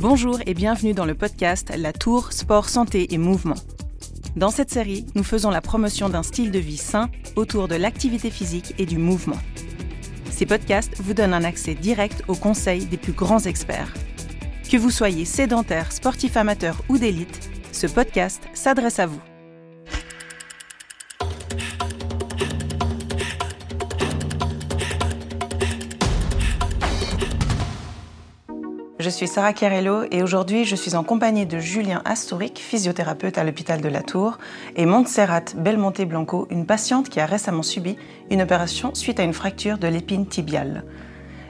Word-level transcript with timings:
Bonjour 0.00 0.38
et 0.46 0.54
bienvenue 0.54 0.94
dans 0.94 1.04
le 1.04 1.16
podcast 1.16 1.72
La 1.76 1.92
Tour 1.92 2.32
Sport, 2.32 2.68
Santé 2.68 3.12
et 3.12 3.18
Mouvement. 3.18 3.56
Dans 4.36 4.50
cette 4.50 4.70
série, 4.70 5.04
nous 5.16 5.24
faisons 5.24 5.50
la 5.50 5.60
promotion 5.60 6.08
d'un 6.08 6.22
style 6.22 6.52
de 6.52 6.58
vie 6.60 6.76
sain 6.76 7.10
autour 7.34 7.66
de 7.66 7.74
l'activité 7.74 8.30
physique 8.30 8.74
et 8.78 8.86
du 8.86 8.96
mouvement. 8.96 9.38
Ces 10.30 10.46
podcasts 10.46 11.00
vous 11.00 11.14
donnent 11.14 11.34
un 11.34 11.42
accès 11.42 11.74
direct 11.74 12.22
aux 12.28 12.36
conseils 12.36 12.86
des 12.86 12.96
plus 12.96 13.12
grands 13.12 13.40
experts. 13.40 13.92
Que 14.70 14.76
vous 14.76 14.92
soyez 14.92 15.24
sédentaire, 15.24 15.90
sportif 15.90 16.36
amateur 16.36 16.80
ou 16.88 16.96
d'élite, 16.96 17.50
ce 17.72 17.88
podcast 17.88 18.44
s'adresse 18.54 19.00
à 19.00 19.06
vous. 19.06 19.20
Je 29.08 29.12
suis 29.14 29.26
Sarah 29.26 29.54
Chiarello 29.54 30.04
et 30.10 30.22
aujourd'hui 30.22 30.66
je 30.66 30.76
suis 30.76 30.94
en 30.94 31.02
compagnie 31.02 31.46
de 31.46 31.58
Julien 31.58 32.02
Astoric, 32.04 32.58
physiothérapeute 32.58 33.38
à 33.38 33.44
l'hôpital 33.44 33.80
de 33.80 33.88
la 33.88 34.02
Tour, 34.02 34.36
et 34.76 34.84
Montserrat 34.84 35.44
Belmonte 35.56 36.02
Blanco, 36.02 36.46
une 36.50 36.66
patiente 36.66 37.08
qui 37.08 37.18
a 37.18 37.24
récemment 37.24 37.62
subi 37.62 37.96
une 38.30 38.42
opération 38.42 38.94
suite 38.94 39.18
à 39.18 39.22
une 39.22 39.32
fracture 39.32 39.78
de 39.78 39.88
l'épine 39.88 40.26
tibiale. 40.26 40.84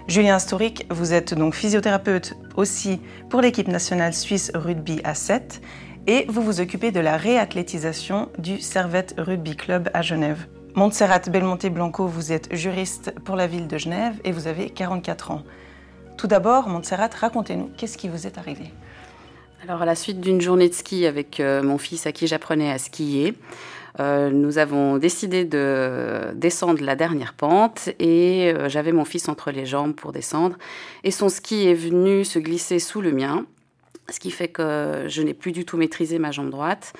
Julien 0.06 0.36
Astoric, 0.36 0.86
vous 0.88 1.12
êtes 1.12 1.34
donc 1.34 1.56
physiothérapeute 1.56 2.34
aussi 2.54 3.00
pour 3.28 3.40
l'équipe 3.40 3.66
nationale 3.66 4.14
suisse 4.14 4.52
rugby 4.54 5.00
à 5.02 5.14
7 5.14 5.60
et 6.06 6.26
vous 6.28 6.42
vous 6.42 6.60
occupez 6.60 6.92
de 6.92 7.00
la 7.00 7.16
réathlétisation 7.16 8.28
du 8.38 8.60
Servette 8.60 9.16
Rugby 9.18 9.56
Club 9.56 9.90
à 9.94 10.02
Genève. 10.02 10.46
Montserrat 10.76 11.22
Belmonte 11.28 11.66
Blanco, 11.66 12.06
vous 12.06 12.30
êtes 12.30 12.54
juriste 12.54 13.12
pour 13.24 13.34
la 13.34 13.48
ville 13.48 13.66
de 13.66 13.78
Genève 13.78 14.14
et 14.22 14.30
vous 14.30 14.46
avez 14.46 14.70
44 14.70 15.32
ans. 15.32 15.42
Tout 16.18 16.26
d'abord, 16.26 16.68
Montserrat, 16.68 17.10
racontez-nous, 17.14 17.70
qu'est-ce 17.76 17.96
qui 17.96 18.08
vous 18.08 18.26
est 18.26 18.38
arrivé? 18.38 18.72
Alors, 19.62 19.82
à 19.82 19.86
la 19.86 19.94
suite 19.94 20.20
d'une 20.20 20.40
journée 20.40 20.68
de 20.68 20.74
ski 20.74 21.06
avec 21.06 21.38
euh, 21.38 21.62
mon 21.62 21.78
fils 21.78 22.08
à 22.08 22.12
qui 22.12 22.26
j'apprenais 22.26 22.72
à 22.72 22.78
skier, 22.78 23.34
euh, 24.00 24.28
nous 24.28 24.58
avons 24.58 24.98
décidé 24.98 25.44
de 25.44 26.32
descendre 26.34 26.82
la 26.82 26.96
dernière 26.96 27.34
pente 27.34 27.90
et 28.00 28.52
euh, 28.52 28.68
j'avais 28.68 28.90
mon 28.90 29.04
fils 29.04 29.28
entre 29.28 29.52
les 29.52 29.64
jambes 29.64 29.94
pour 29.94 30.10
descendre. 30.10 30.58
Et 31.04 31.12
son 31.12 31.28
ski 31.28 31.68
est 31.68 31.74
venu 31.74 32.24
se 32.24 32.40
glisser 32.40 32.80
sous 32.80 33.00
le 33.00 33.12
mien, 33.12 33.46
ce 34.10 34.18
qui 34.18 34.32
fait 34.32 34.48
que 34.48 35.04
je 35.06 35.22
n'ai 35.22 35.34
plus 35.34 35.52
du 35.52 35.64
tout 35.64 35.76
maîtrisé 35.76 36.18
ma 36.18 36.32
jambe 36.32 36.50
droite. 36.50 36.94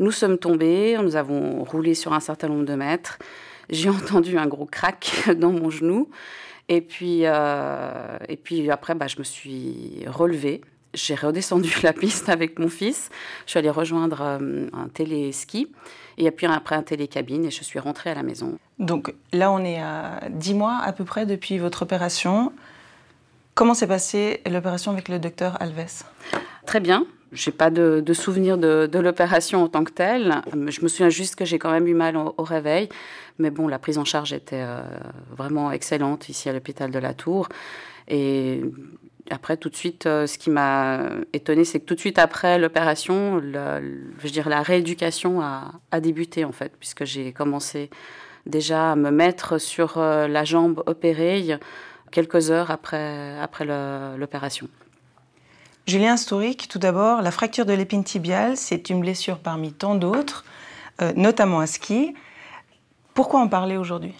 Nous 0.00 0.10
sommes 0.10 0.38
tombés, 0.38 0.98
nous 1.00 1.14
avons 1.14 1.62
roulé 1.62 1.94
sur 1.94 2.14
un 2.14 2.20
certain 2.20 2.48
nombre 2.48 2.64
de 2.64 2.74
mètres. 2.74 3.20
J'ai 3.70 3.88
entendu 3.90 4.36
un 4.38 4.48
gros 4.48 4.66
crack 4.66 5.30
dans 5.36 5.52
mon 5.52 5.70
genou. 5.70 6.08
Et 6.68 6.80
puis, 6.80 7.20
euh, 7.24 8.18
et 8.28 8.36
puis 8.36 8.70
après, 8.70 8.94
bah, 8.94 9.06
je 9.06 9.18
me 9.18 9.24
suis 9.24 10.04
relevée. 10.06 10.60
J'ai 10.94 11.14
redescendu 11.14 11.72
la 11.82 11.92
piste 11.92 12.28
avec 12.28 12.58
mon 12.58 12.68
fils. 12.68 13.10
Je 13.44 13.50
suis 13.50 13.58
allée 13.58 13.70
rejoindre 13.70 14.20
euh, 14.22 14.68
un 14.72 14.88
téléski. 14.88 15.72
Et 16.18 16.30
puis 16.30 16.46
après 16.46 16.74
un 16.74 16.82
télécabine 16.82 17.44
et 17.44 17.50
je 17.50 17.62
suis 17.62 17.78
rentrée 17.78 18.10
à 18.10 18.14
la 18.14 18.22
maison. 18.22 18.58
Donc 18.78 19.14
là, 19.32 19.52
on 19.52 19.62
est 19.64 19.80
à 19.80 20.20
10 20.30 20.54
mois 20.54 20.80
à 20.82 20.92
peu 20.92 21.04
près 21.04 21.26
depuis 21.26 21.58
votre 21.58 21.82
opération. 21.82 22.52
Comment 23.54 23.74
s'est 23.74 23.86
passée 23.86 24.40
l'opération 24.50 24.92
avec 24.92 25.08
le 25.08 25.18
docteur 25.18 25.60
Alves? 25.60 26.04
Très 26.64 26.80
bien. 26.80 27.06
Je 27.32 27.50
n'ai 27.50 27.56
pas 27.56 27.70
de, 27.70 28.00
de 28.04 28.12
souvenir 28.12 28.56
de, 28.56 28.98
l'opération 28.98 29.62
en 29.64 29.68
tant 29.68 29.84
que 29.84 29.92
telle. 29.92 30.42
Je 30.52 30.80
me 30.80 30.88
souviens 30.88 31.08
juste 31.08 31.34
que 31.34 31.44
j'ai 31.44 31.58
quand 31.58 31.70
même 31.70 31.86
eu 31.86 31.94
mal 31.94 32.16
au, 32.16 32.42
réveil. 32.42 32.88
Mais 33.38 33.50
bon, 33.50 33.68
la 33.68 33.78
prise 33.78 33.98
en 33.98 34.04
charge 34.04 34.32
était 34.32 34.62
euh, 34.62 34.80
vraiment 35.36 35.70
excellente 35.72 36.28
ici 36.28 36.48
à 36.48 36.52
l'hôpital 36.52 36.90
de 36.90 36.98
la 36.98 37.14
Tour. 37.14 37.48
Et 38.08 38.62
après, 39.30 39.56
tout 39.56 39.68
de 39.68 39.76
suite, 39.76 40.06
euh, 40.06 40.26
ce 40.26 40.38
qui 40.38 40.50
m'a 40.50 41.00
étonné, 41.32 41.64
c'est 41.64 41.80
que 41.80 41.84
tout 41.84 41.94
de 41.94 42.00
suite 42.00 42.18
après 42.18 42.58
l'opération, 42.58 43.40
je 43.42 44.28
dirais 44.28 44.50
la 44.50 44.62
rééducation 44.62 45.40
a, 45.40 46.00
débuté 46.00 46.44
en 46.44 46.52
fait, 46.52 46.72
puisque 46.78 47.04
j'ai 47.04 47.32
commencé 47.32 47.90
déjà 48.46 48.92
à 48.92 48.96
me 48.96 49.10
mettre 49.10 49.58
sur 49.58 49.98
euh, 49.98 50.28
la 50.28 50.44
jambe 50.44 50.82
opérée 50.86 51.58
quelques 52.12 52.50
heures 52.52 52.70
après 52.70 53.66
l'opération. 54.16 54.68
Julien 55.86 56.16
Historique, 56.16 56.66
tout 56.68 56.80
d'abord, 56.80 57.22
la 57.22 57.30
fracture 57.30 57.64
de 57.64 57.72
l'épine 57.72 58.02
tibiale, 58.02 58.56
c'est 58.56 58.90
une 58.90 59.02
blessure 59.02 59.38
parmi 59.38 59.72
tant 59.72 59.94
d'autres, 59.94 60.44
euh, 61.00 61.12
notamment 61.14 61.60
à 61.60 61.68
ski. 61.68 62.12
Pourquoi 63.14 63.38
en 63.40 63.46
parler 63.46 63.76
aujourd'hui? 63.76 64.12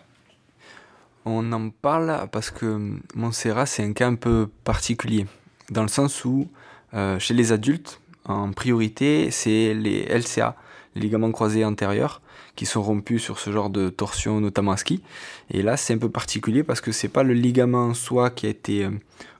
On 1.25 1.53
en 1.53 1.71
parle 1.71 2.29
parce 2.31 2.53
que 2.53 2.93
Montserrat, 3.17 3.67
c'est 3.67 3.83
un 3.83 3.93
cas 3.95 4.07
un 4.07 4.15
peu 4.15 4.49
particulier, 4.63 5.27
dans 5.69 5.83
le 5.83 5.89
sens 5.89 6.25
où, 6.25 6.47
euh, 6.95 7.19
chez 7.19 7.35
les 7.35 7.51
adultes, 7.51 8.01
en 8.27 8.53
priorité, 8.53 9.33
c'est 9.33 9.75
les 9.75 10.05
LCA, 10.05 10.55
les 10.95 11.01
ligaments 11.01 11.33
croisés 11.33 11.65
antérieurs, 11.65 12.23
qui 12.55 12.65
sont 12.65 12.81
rompus 12.81 13.21
sur 13.21 13.41
ce 13.41 13.51
genre 13.51 13.71
de 13.71 13.89
torsion, 13.89 14.41
notamment 14.41 14.71
à 14.71 14.77
ski. 14.77 15.03
Et 15.51 15.63
là, 15.63 15.77
c'est 15.77 15.95
un 15.95 15.99
peu 15.99 16.11
particulier 16.11 16.63
parce 16.63 16.81
que 16.81 16.93
c'est 16.93 17.09
pas 17.09 17.25
le 17.25 17.35
ligament 17.35 17.87
en 17.87 17.95
soi 17.95 18.31
qui 18.31 18.47
a 18.47 18.51
été 18.51 18.85
euh, 18.85 18.91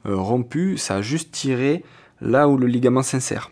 rompu, 0.05 0.77
ça 0.77 0.97
a 0.97 1.03
juste 1.03 1.31
tiré 1.31 1.85
là 2.21 2.49
où 2.49 2.57
le 2.57 2.67
ligament 2.67 3.03
s'insère. 3.03 3.51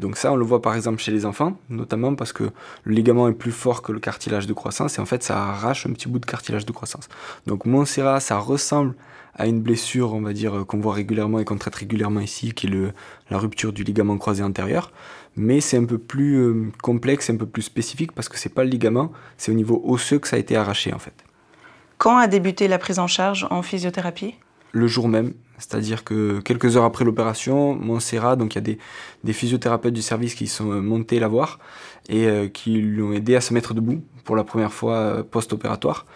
Donc 0.00 0.16
ça, 0.16 0.32
on 0.32 0.36
le 0.36 0.44
voit 0.44 0.62
par 0.62 0.74
exemple 0.74 1.00
chez 1.00 1.12
les 1.12 1.26
enfants, 1.26 1.56
notamment 1.68 2.14
parce 2.14 2.32
que 2.32 2.44
le 2.84 2.94
ligament 2.94 3.28
est 3.28 3.34
plus 3.34 3.52
fort 3.52 3.82
que 3.82 3.92
le 3.92 4.00
cartilage 4.00 4.46
de 4.46 4.52
croissance 4.52 4.98
et 4.98 5.00
en 5.00 5.06
fait 5.06 5.22
ça 5.22 5.42
arrache 5.42 5.86
un 5.86 5.92
petit 5.92 6.08
bout 6.08 6.18
de 6.18 6.26
cartilage 6.26 6.66
de 6.66 6.72
croissance. 6.72 7.08
Donc 7.46 7.66
Montserrat, 7.66 8.20
ça 8.20 8.38
ressemble 8.38 8.94
à 9.34 9.46
une 9.46 9.60
blessure, 9.60 10.12
on 10.12 10.20
va 10.20 10.32
dire, 10.32 10.64
qu'on 10.66 10.78
voit 10.78 10.92
régulièrement 10.92 11.38
et 11.38 11.44
qu'on 11.44 11.56
traite 11.56 11.74
régulièrement 11.74 12.20
ici, 12.20 12.52
qui 12.52 12.66
est 12.66 12.70
le, 12.70 12.92
la 13.30 13.38
rupture 13.38 13.72
du 13.72 13.82
ligament 13.82 14.18
croisé 14.18 14.42
antérieur. 14.42 14.92
Mais 15.36 15.62
c'est 15.62 15.78
un 15.78 15.86
peu 15.86 15.96
plus 15.96 16.36
euh, 16.36 16.70
complexe, 16.82 17.30
un 17.30 17.36
peu 17.36 17.46
plus 17.46 17.62
spécifique 17.62 18.12
parce 18.12 18.28
que 18.28 18.38
c'est 18.38 18.50
pas 18.50 18.64
le 18.64 18.70
ligament, 18.70 19.10
c'est 19.38 19.50
au 19.50 19.54
niveau 19.54 19.82
osseux 19.86 20.18
que 20.18 20.28
ça 20.28 20.36
a 20.36 20.38
été 20.38 20.56
arraché 20.56 20.92
en 20.92 20.98
fait. 20.98 21.14
Quand 21.96 22.16
a 22.18 22.26
débuté 22.26 22.68
la 22.68 22.78
prise 22.78 22.98
en 22.98 23.06
charge 23.06 23.46
en 23.50 23.62
physiothérapie? 23.62 24.34
Le 24.72 24.86
jour 24.86 25.08
même, 25.08 25.32
c'est-à-dire 25.62 26.04
que 26.04 26.40
quelques 26.40 26.76
heures 26.76 26.84
après 26.84 27.04
l'opération, 27.04 27.74
Montserrat, 27.74 28.36
donc 28.36 28.54
il 28.54 28.56
y 28.56 28.58
a 28.58 28.76
des, 29.24 29.32
physiothérapeutes 29.32 29.94
du 29.94 30.02
service 30.02 30.34
qui 30.34 30.46
sont 30.46 30.82
montés 30.82 31.18
la 31.20 31.28
voir 31.28 31.58
et 32.08 32.26
euh, 32.26 32.48
qui 32.48 32.72
lui 32.72 33.02
ont 33.02 33.12
aidé 33.12 33.36
à 33.36 33.40
se 33.40 33.54
mettre 33.54 33.74
debout 33.74 34.02
pour 34.24 34.36
la 34.36 34.44
première 34.44 34.72
fois 34.72 34.94
euh, 34.94 35.22
post-opératoire. 35.22 36.06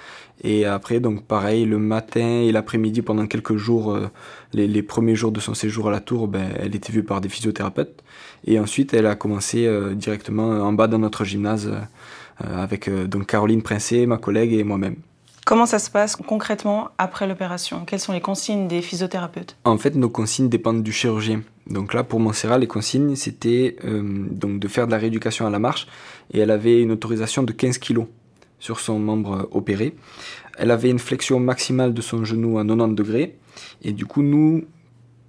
Et 0.44 0.66
après, 0.66 1.00
donc 1.00 1.24
pareil, 1.24 1.64
le 1.64 1.78
matin 1.78 2.42
et 2.42 2.52
l'après-midi, 2.52 3.02
pendant 3.02 3.26
quelques 3.26 3.56
jours, 3.56 3.92
euh, 3.92 4.10
les, 4.52 4.82
premiers 4.82 5.14
jours 5.14 5.32
de 5.32 5.40
son 5.40 5.54
séjour 5.54 5.88
à 5.88 5.90
la 5.90 6.00
tour, 6.00 6.28
ben, 6.28 6.50
elle 6.58 6.74
était 6.76 6.92
vue 6.92 7.02
par 7.02 7.20
des 7.20 7.28
physiothérapeutes. 7.28 8.02
Et 8.44 8.58
ensuite, 8.60 8.92
elle 8.92 9.06
a 9.06 9.14
commencé 9.16 9.66
euh, 9.66 9.94
directement 9.94 10.48
en 10.60 10.72
bas 10.72 10.88
dans 10.88 10.98
notre 10.98 11.24
gymnase 11.24 11.68
euh, 11.68 12.62
avec 12.62 12.90
donc 12.90 13.26
Caroline 13.26 13.62
Princé, 13.62 14.06
ma 14.06 14.18
collègue 14.18 14.52
et 14.52 14.62
moi-même. 14.62 14.96
Comment 15.46 15.66
ça 15.66 15.78
se 15.78 15.90
passe 15.90 16.16
concrètement 16.16 16.88
après 16.98 17.28
l'opération? 17.28 17.84
Quelles 17.84 18.00
sont 18.00 18.12
les 18.12 18.20
consignes 18.20 18.66
des 18.66 18.82
physiothérapeutes? 18.82 19.56
En 19.62 19.78
fait, 19.78 19.94
nos 19.94 20.08
consignes 20.08 20.48
dépendent 20.48 20.82
du 20.82 20.90
chirurgien. 20.90 21.42
Donc 21.68 21.94
là, 21.94 22.02
pour 22.02 22.18
Montserrat, 22.18 22.58
les 22.58 22.66
consignes, 22.66 23.14
c'était 23.14 23.76
euh, 23.84 24.26
donc 24.28 24.58
de 24.58 24.66
faire 24.66 24.86
de 24.88 24.90
la 24.90 24.98
rééducation 24.98 25.46
à 25.46 25.50
la 25.50 25.60
marche. 25.60 25.86
Et 26.32 26.40
elle 26.40 26.50
avait 26.50 26.82
une 26.82 26.90
autorisation 26.90 27.44
de 27.44 27.52
15 27.52 27.78
kg 27.78 28.06
sur 28.58 28.80
son 28.80 28.98
membre 28.98 29.48
opéré. 29.52 29.94
Elle 30.58 30.72
avait 30.72 30.90
une 30.90 30.98
flexion 30.98 31.38
maximale 31.38 31.94
de 31.94 32.02
son 32.02 32.24
genou 32.24 32.58
à 32.58 32.64
90 32.64 32.96
degrés. 32.96 33.38
Et 33.82 33.92
du 33.92 34.04
coup, 34.04 34.22
nous, 34.22 34.64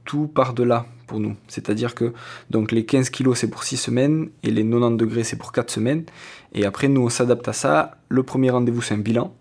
tout 0.04 0.26
part 0.26 0.56
de 0.56 0.64
là 0.64 0.88
pour 1.06 1.20
nous. 1.20 1.36
C'est-à-dire 1.48 1.94
que 1.94 2.12
donc 2.50 2.72
les 2.72 2.86
15 2.86 3.12
kg 3.12 3.36
c'est 3.36 3.52
pour 3.52 3.64
6 3.64 3.78
semaines 3.78 4.30
et 4.42 4.50
les 4.50 4.64
90 4.64 4.98
degrés 4.98 5.24
c'est 5.24 5.38
pour 5.38 5.52
4 5.52 5.70
semaines. 5.70 6.06
Et 6.56 6.66
après, 6.66 6.88
nous, 6.88 7.02
on 7.02 7.10
s'adapte 7.10 7.48
à 7.48 7.54
ça. 7.54 7.98
Le 8.10 8.24
premier 8.24 8.50
rendez-vous, 8.50 8.82
c'est 8.82 8.96
un 8.96 8.98
bilan. 8.98 9.32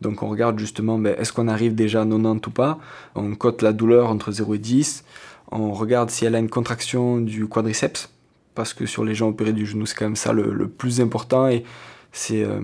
Donc 0.00 0.22
on 0.22 0.28
regarde 0.28 0.58
justement, 0.58 0.98
ben, 0.98 1.14
est-ce 1.18 1.32
qu'on 1.32 1.48
arrive 1.48 1.74
déjà 1.74 2.02
à 2.02 2.06
90 2.06 2.46
ou 2.46 2.50
pas? 2.50 2.78
On 3.14 3.34
cote 3.34 3.62
la 3.62 3.72
douleur 3.72 4.08
entre 4.08 4.32
0 4.32 4.54
et 4.54 4.58
10. 4.58 5.04
On 5.52 5.72
regarde 5.72 6.10
si 6.10 6.24
elle 6.24 6.34
a 6.34 6.38
une 6.38 6.48
contraction 6.48 7.18
du 7.18 7.46
quadriceps, 7.46 8.08
parce 8.54 8.72
que 8.72 8.86
sur 8.86 9.04
les 9.04 9.14
gens 9.14 9.28
opérés 9.28 9.52
du 9.52 9.66
genou, 9.66 9.84
c'est 9.86 9.96
quand 9.96 10.06
même 10.06 10.16
ça 10.16 10.32
le, 10.32 10.68
plus 10.68 11.00
important. 11.00 11.48
Et 11.48 11.64
c'est, 12.12 12.44
euh, 12.44 12.60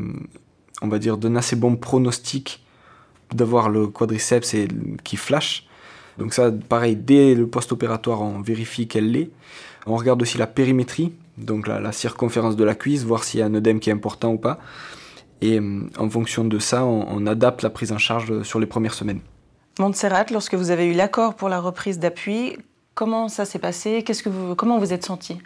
on 0.83 0.89
va 0.89 0.99
dire, 0.99 1.19
d'un 1.19 1.37
assez 1.37 1.57
bon 1.57 1.77
pronostic 1.77 2.65
d'avoir 3.35 3.69
le 3.69 3.89
quadriceps 3.89 4.55
qui 5.03 5.17
flash. 5.17 5.67
Donc 6.19 6.33
ça, 6.33 6.51
pareil, 6.51 6.97
dès 6.97 7.35
le 7.35 7.47
post-opératoire, 7.47 8.23
on 8.23 8.41
vérifie 8.41 8.87
qu'elle 8.87 9.11
l'est. 9.11 9.31
On 9.87 9.97
regarde 9.97 10.23
aussi 10.23 10.39
la 10.39 10.47
périmétrie, 10.47 11.13
donc 11.37 11.67
la, 11.67 11.81
la 11.81 11.93
circonférence 11.93 12.57
de 12.57 12.65
la 12.65 12.75
cuisse, 12.75 13.03
voir 13.05 13.25
s'il 13.25 13.41
y 13.41 13.43
a 13.43 13.47
un 13.47 13.55
œdème 13.55 13.81
qui 13.81 13.91
est 13.91 13.93
important 13.93 14.33
ou 14.33 14.39
pas. 14.39 14.59
Et 15.43 15.61
en 15.99 16.09
fonction 16.09 16.45
de 16.45 16.59
ça, 16.59 16.85
on, 16.85 17.07
on, 17.09 17.27
adapte 17.27 17.63
la 17.63 17.71
prise 17.71 17.93
en 17.93 17.99
charge 17.99 18.43
sur 18.43 18.59
les 18.59 18.67
premières 18.67 18.95
semaines. 18.95 19.21
Montserrat, 19.79 20.25
lorsque 20.33 20.55
vous 20.55 20.71
avez 20.71 20.87
eu 20.87 20.95
l'accord 20.95 21.35
pour 21.35 21.51
la 21.51 21.61
reprise 21.61 21.99
d'appui, 21.99 22.57
comment 22.95 23.29
ça 23.29 23.45
s'est 23.45 23.59
passé? 23.59 24.03
Qu'est-ce 24.03 24.23
que 24.23 24.31
vous, 24.31 24.55
Comment 24.55 24.79
vous 24.79 24.93
êtes 24.93 25.05
senti? 25.05 25.39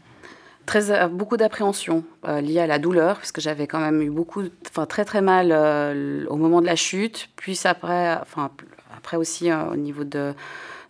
Très, 0.67 1.09
beaucoup 1.09 1.37
d'appréhension 1.37 2.05
euh, 2.29 2.41
liée 2.41 2.61
à 2.61 2.67
la 2.69 2.79
douleur, 2.79 3.17
parce 3.17 3.33
que 3.33 3.41
j'avais 3.41 3.67
quand 3.67 3.81
même 3.81 4.01
eu 4.03 4.11
beaucoup, 4.11 4.45
enfin 4.69 4.87
très 4.87 5.05
très 5.05 5.21
mal 5.21 5.51
euh, 5.51 6.25
au 6.29 6.37
moment 6.37 6.61
de 6.61 6.67
la 6.67 6.77
chute, 6.77 7.29
puis 7.35 7.59
après, 7.65 8.17
enfin 8.23 8.51
après 8.97 9.17
aussi 9.17 9.51
euh, 9.51 9.65
au 9.73 9.77
niveau 9.77 10.05
de, 10.05 10.33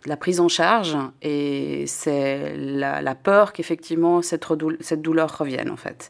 la 0.05 0.17
prise 0.17 0.39
en 0.39 0.47
charge 0.47 0.97
et 1.21 1.85
c'est 1.85 2.55
la, 2.57 3.15
peur 3.15 3.53
qu'effectivement 3.53 4.21
cette, 4.23 4.45
cette 4.79 5.01
douleur 5.01 5.37
revienne 5.37 5.69
en 5.69 5.77
fait. 5.77 6.09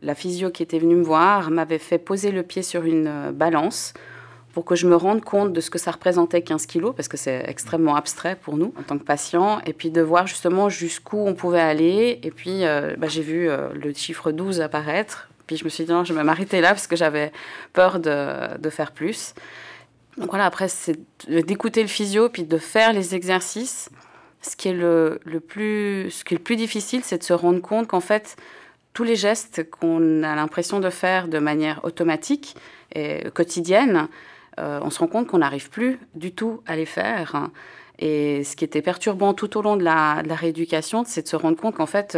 La 0.00 0.14
physio 0.14 0.50
qui 0.50 0.62
était 0.62 0.78
venue 0.78 0.94
me 0.94 1.02
voir 1.02 1.50
m'avait 1.50 1.78
fait 1.78 1.98
poser 1.98 2.30
le 2.30 2.42
pied 2.42 2.62
sur 2.62 2.84
une 2.84 3.08
euh, 3.08 3.32
balance 3.32 3.94
pour 4.52 4.64
que 4.64 4.74
je 4.74 4.86
me 4.86 4.96
rende 4.96 5.22
compte 5.22 5.52
de 5.52 5.60
ce 5.60 5.70
que 5.70 5.78
ça 5.78 5.90
représentait 5.90 6.42
15 6.42 6.66
kilos, 6.66 6.94
parce 6.96 7.06
que 7.06 7.16
c'est 7.16 7.44
extrêmement 7.46 7.96
abstrait 7.96 8.36
pour 8.36 8.56
nous 8.56 8.72
en 8.78 8.82
tant 8.82 8.98
que 8.98 9.04
patients, 9.04 9.60
et 9.66 9.72
puis 9.72 9.90
de 9.90 10.00
voir 10.00 10.26
justement 10.26 10.68
jusqu'où 10.68 11.18
on 11.18 11.34
pouvait 11.34 11.60
aller. 11.60 12.18
Et 12.22 12.30
puis 12.30 12.64
euh, 12.64 12.94
bah, 12.96 13.08
j'ai 13.08 13.22
vu 13.22 13.48
euh, 13.48 13.68
le 13.74 13.92
chiffre 13.92 14.32
12 14.32 14.60
apparaître, 14.60 15.28
puis 15.46 15.56
je 15.56 15.64
me 15.64 15.68
suis 15.68 15.84
dit 15.84 15.92
non, 15.92 16.04
je 16.04 16.12
vais 16.12 16.24
m'arrêter 16.24 16.60
là 16.60 16.70
parce 16.70 16.86
que 16.86 16.96
j'avais 16.96 17.30
peur 17.72 18.00
de, 18.00 18.70
faire 18.70 18.92
plus. 18.92 19.34
Donc 20.16 20.30
voilà, 20.30 20.46
après 20.46 20.68
c'est 20.68 20.98
d'écouter 21.28 21.82
le 21.82 21.88
physio, 21.88 22.28
puis 22.28 22.44
de 22.44 22.58
faire 22.58 22.92
les 22.92 23.14
exercices. 23.14 23.90
Ce 24.40 24.56
qui 24.56 24.68
est 24.68 24.72
le 24.72 25.40
plus, 25.46 26.10
ce 26.10 26.24
qui 26.24 26.34
est 26.34 26.38
le 26.38 26.42
plus 26.42 26.56
difficile, 26.56 27.02
c'est 27.04 27.18
de 27.18 27.24
se 27.24 27.32
rendre 27.32 27.60
compte 27.60 27.88
qu'en 27.88 28.00
fait, 28.00 28.36
tous 28.98 29.04
les 29.04 29.14
gestes 29.14 29.70
qu'on 29.70 30.24
a 30.24 30.34
l'impression 30.34 30.80
de 30.80 30.90
faire 30.90 31.28
de 31.28 31.38
manière 31.38 31.84
automatique 31.84 32.56
et 32.96 33.30
quotidienne, 33.32 34.08
euh, 34.58 34.80
on 34.82 34.90
se 34.90 34.98
rend 34.98 35.06
compte 35.06 35.28
qu'on 35.28 35.38
n'arrive 35.38 35.70
plus 35.70 36.00
du 36.16 36.32
tout 36.32 36.62
à 36.66 36.74
les 36.74 36.84
faire. 36.84 37.48
Et 38.00 38.44
ce 38.44 38.54
qui 38.54 38.64
était 38.64 38.82
perturbant 38.82 39.34
tout 39.34 39.56
au 39.58 39.62
long 39.62 39.76
de 39.76 39.82
la, 39.82 40.22
rééducation, 40.28 41.02
c'est 41.04 41.22
de 41.22 41.28
se 41.28 41.34
rendre 41.34 41.56
compte 41.56 41.74
qu'en 41.74 41.86
fait, 41.86 42.16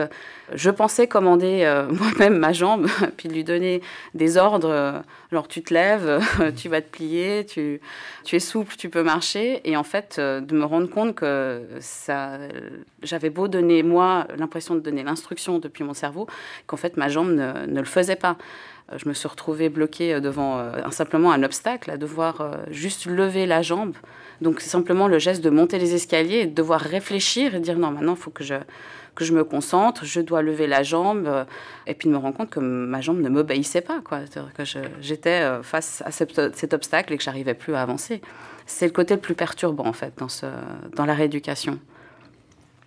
je 0.52 0.68
pensais 0.68 1.06
commander 1.06 1.62
euh, 1.64 1.88
moi-même 1.90 2.36
ma 2.36 2.52
jambe, 2.52 2.86
puis 3.16 3.28
de 3.28 3.34
lui 3.34 3.44
donner 3.44 3.80
des 4.14 4.36
ordres, 4.36 5.02
genre 5.32 5.48
tu 5.48 5.62
te 5.62 5.72
lèves, 5.72 6.22
tu 6.56 6.68
vas 6.68 6.82
te 6.82 6.90
plier, 6.90 7.46
tu, 7.46 7.80
tu 8.24 8.36
es 8.36 8.40
souple, 8.40 8.76
tu 8.76 8.90
peux 8.90 9.02
marcher. 9.02 9.62
Et 9.64 9.76
en 9.76 9.82
fait, 9.82 10.16
euh, 10.18 10.40
de 10.40 10.54
me 10.54 10.64
rendre 10.64 10.90
compte 10.90 11.14
que 11.14 11.62
ça, 11.80 12.38
j'avais 13.02 13.30
beau 13.30 13.48
donner, 13.48 13.82
moi, 13.82 14.26
l'impression 14.36 14.74
de 14.74 14.80
donner 14.80 15.02
l'instruction 15.02 15.58
depuis 15.58 15.84
mon 15.84 15.94
cerveau, 15.94 16.26
qu'en 16.66 16.76
fait, 16.76 16.98
ma 16.98 17.08
jambe 17.08 17.30
ne, 17.30 17.80
le 17.80 17.84
faisait 17.84 18.16
pas 18.16 18.36
je 18.96 19.08
me 19.08 19.14
suis 19.14 19.28
retrouvée 19.28 19.68
bloquée 19.68 20.20
devant 20.20 20.68
simplement 20.90 21.30
un 21.30 21.44
obstacle, 21.44 21.92
à 21.92 21.96
devoir 21.96 22.58
juste 22.72 23.06
lever 23.06 23.46
la 23.46 23.62
jambe 23.62 23.94
donc 24.40 24.60
c'est 24.60 24.70
simplement 24.70 25.08
le 25.08 25.18
geste 25.18 25.42
de 25.42 25.50
monter 25.50 25.78
les 25.78 25.94
escaliers 25.94 26.38
et 26.38 26.46
de 26.46 26.54
devoir 26.54 26.80
réfléchir 26.80 27.54
et 27.54 27.60
dire 27.60 27.78
non, 27.78 27.90
maintenant 27.90 28.14
il 28.14 28.20
faut 28.20 28.30
que 28.30 28.44
je, 28.44 28.54
que 29.14 29.24
je 29.24 29.32
me 29.32 29.44
concentre, 29.44 30.04
je 30.04 30.20
dois 30.20 30.42
lever 30.42 30.66
la 30.66 30.82
jambe, 30.82 31.26
euh, 31.26 31.44
et 31.86 31.94
puis 31.94 32.08
de 32.08 32.14
me 32.14 32.18
rendre 32.18 32.36
compte 32.36 32.50
que 32.50 32.60
ma 32.60 33.00
jambe 33.00 33.20
ne 33.20 33.28
m'obéissait 33.28 33.80
pas, 33.80 34.00
quoi. 34.02 34.20
que 34.56 34.64
j'étais 35.00 35.42
euh, 35.42 35.62
face 35.62 36.02
à 36.06 36.10
cet 36.10 36.72
obstacle 36.72 37.12
et 37.12 37.16
que 37.16 37.22
j'arrivais 37.22 37.54
plus 37.54 37.74
à 37.74 37.82
avancer. 37.82 38.20
C'est 38.66 38.86
le 38.86 38.92
côté 38.92 39.14
le 39.14 39.20
plus 39.20 39.34
perturbant 39.34 39.86
en 39.86 39.92
fait 39.92 40.14
dans, 40.18 40.28
ce, 40.28 40.46
dans 40.96 41.04
la 41.04 41.14
rééducation. 41.14 41.78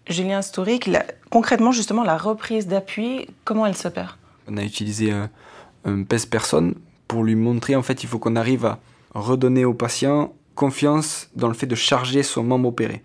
Julien 0.07 0.41
Storic, 0.41 0.89
concrètement 1.29 1.71
justement 1.71 2.03
la 2.03 2.17
reprise 2.17 2.67
d'appui, 2.67 3.27
comment 3.45 3.65
elle 3.65 3.75
s'opère 3.75 4.17
On 4.47 4.57
a 4.57 4.63
utilisé 4.63 5.11
un, 5.11 5.29
un 5.85 6.03
pèse-personne 6.03 6.75
pour 7.07 7.23
lui 7.23 7.35
montrer 7.35 7.75
en 7.75 7.83
fait 7.83 8.03
il 8.03 8.07
faut 8.07 8.19
qu'on 8.19 8.35
arrive 8.35 8.65
à 8.65 8.79
redonner 9.13 9.65
au 9.65 9.73
patient 9.73 10.33
confiance 10.55 11.29
dans 11.35 11.47
le 11.47 11.53
fait 11.53 11.67
de 11.67 11.75
charger 11.75 12.23
son 12.23 12.43
membre 12.43 12.69
opéré. 12.69 13.01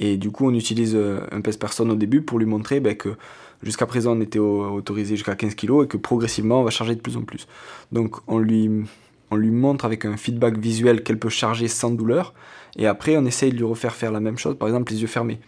Et 0.00 0.16
du 0.16 0.30
coup, 0.30 0.46
on 0.46 0.54
utilise 0.54 0.94
euh, 0.94 1.20
un 1.30 1.40
pèse-personne 1.40 1.90
au 1.90 1.94
début 1.94 2.22
pour 2.22 2.38
lui 2.38 2.46
montrer 2.46 2.80
ben, 2.80 2.96
que 2.96 3.10
jusqu'à 3.62 3.86
présent, 3.86 4.16
on 4.16 4.20
était 4.20 4.38
autorisé 4.38 5.16
jusqu'à 5.16 5.36
15 5.36 5.54
kg 5.54 5.84
et 5.84 5.86
que 5.86 5.96
progressivement, 5.96 6.60
on 6.60 6.64
va 6.64 6.70
charger 6.70 6.94
de 6.94 7.00
plus 7.00 7.16
en 7.16 7.22
plus. 7.22 7.46
Donc, 7.92 8.16
on 8.26 8.38
lui, 8.38 8.70
on 9.30 9.36
lui 9.36 9.50
montre 9.50 9.84
avec 9.84 10.04
un 10.04 10.16
feedback 10.16 10.58
visuel 10.58 11.02
qu'elle 11.02 11.18
peut 11.18 11.28
charger 11.28 11.68
sans 11.68 11.90
douleur. 11.90 12.34
Et 12.76 12.86
après, 12.86 13.16
on 13.16 13.24
essaye 13.26 13.52
de 13.52 13.56
lui 13.56 13.64
refaire 13.64 13.94
faire 13.94 14.12
la 14.12 14.20
même 14.20 14.38
chose, 14.38 14.56
par 14.58 14.68
exemple, 14.68 14.92
les 14.92 15.02
yeux 15.02 15.06
fermés. 15.06 15.38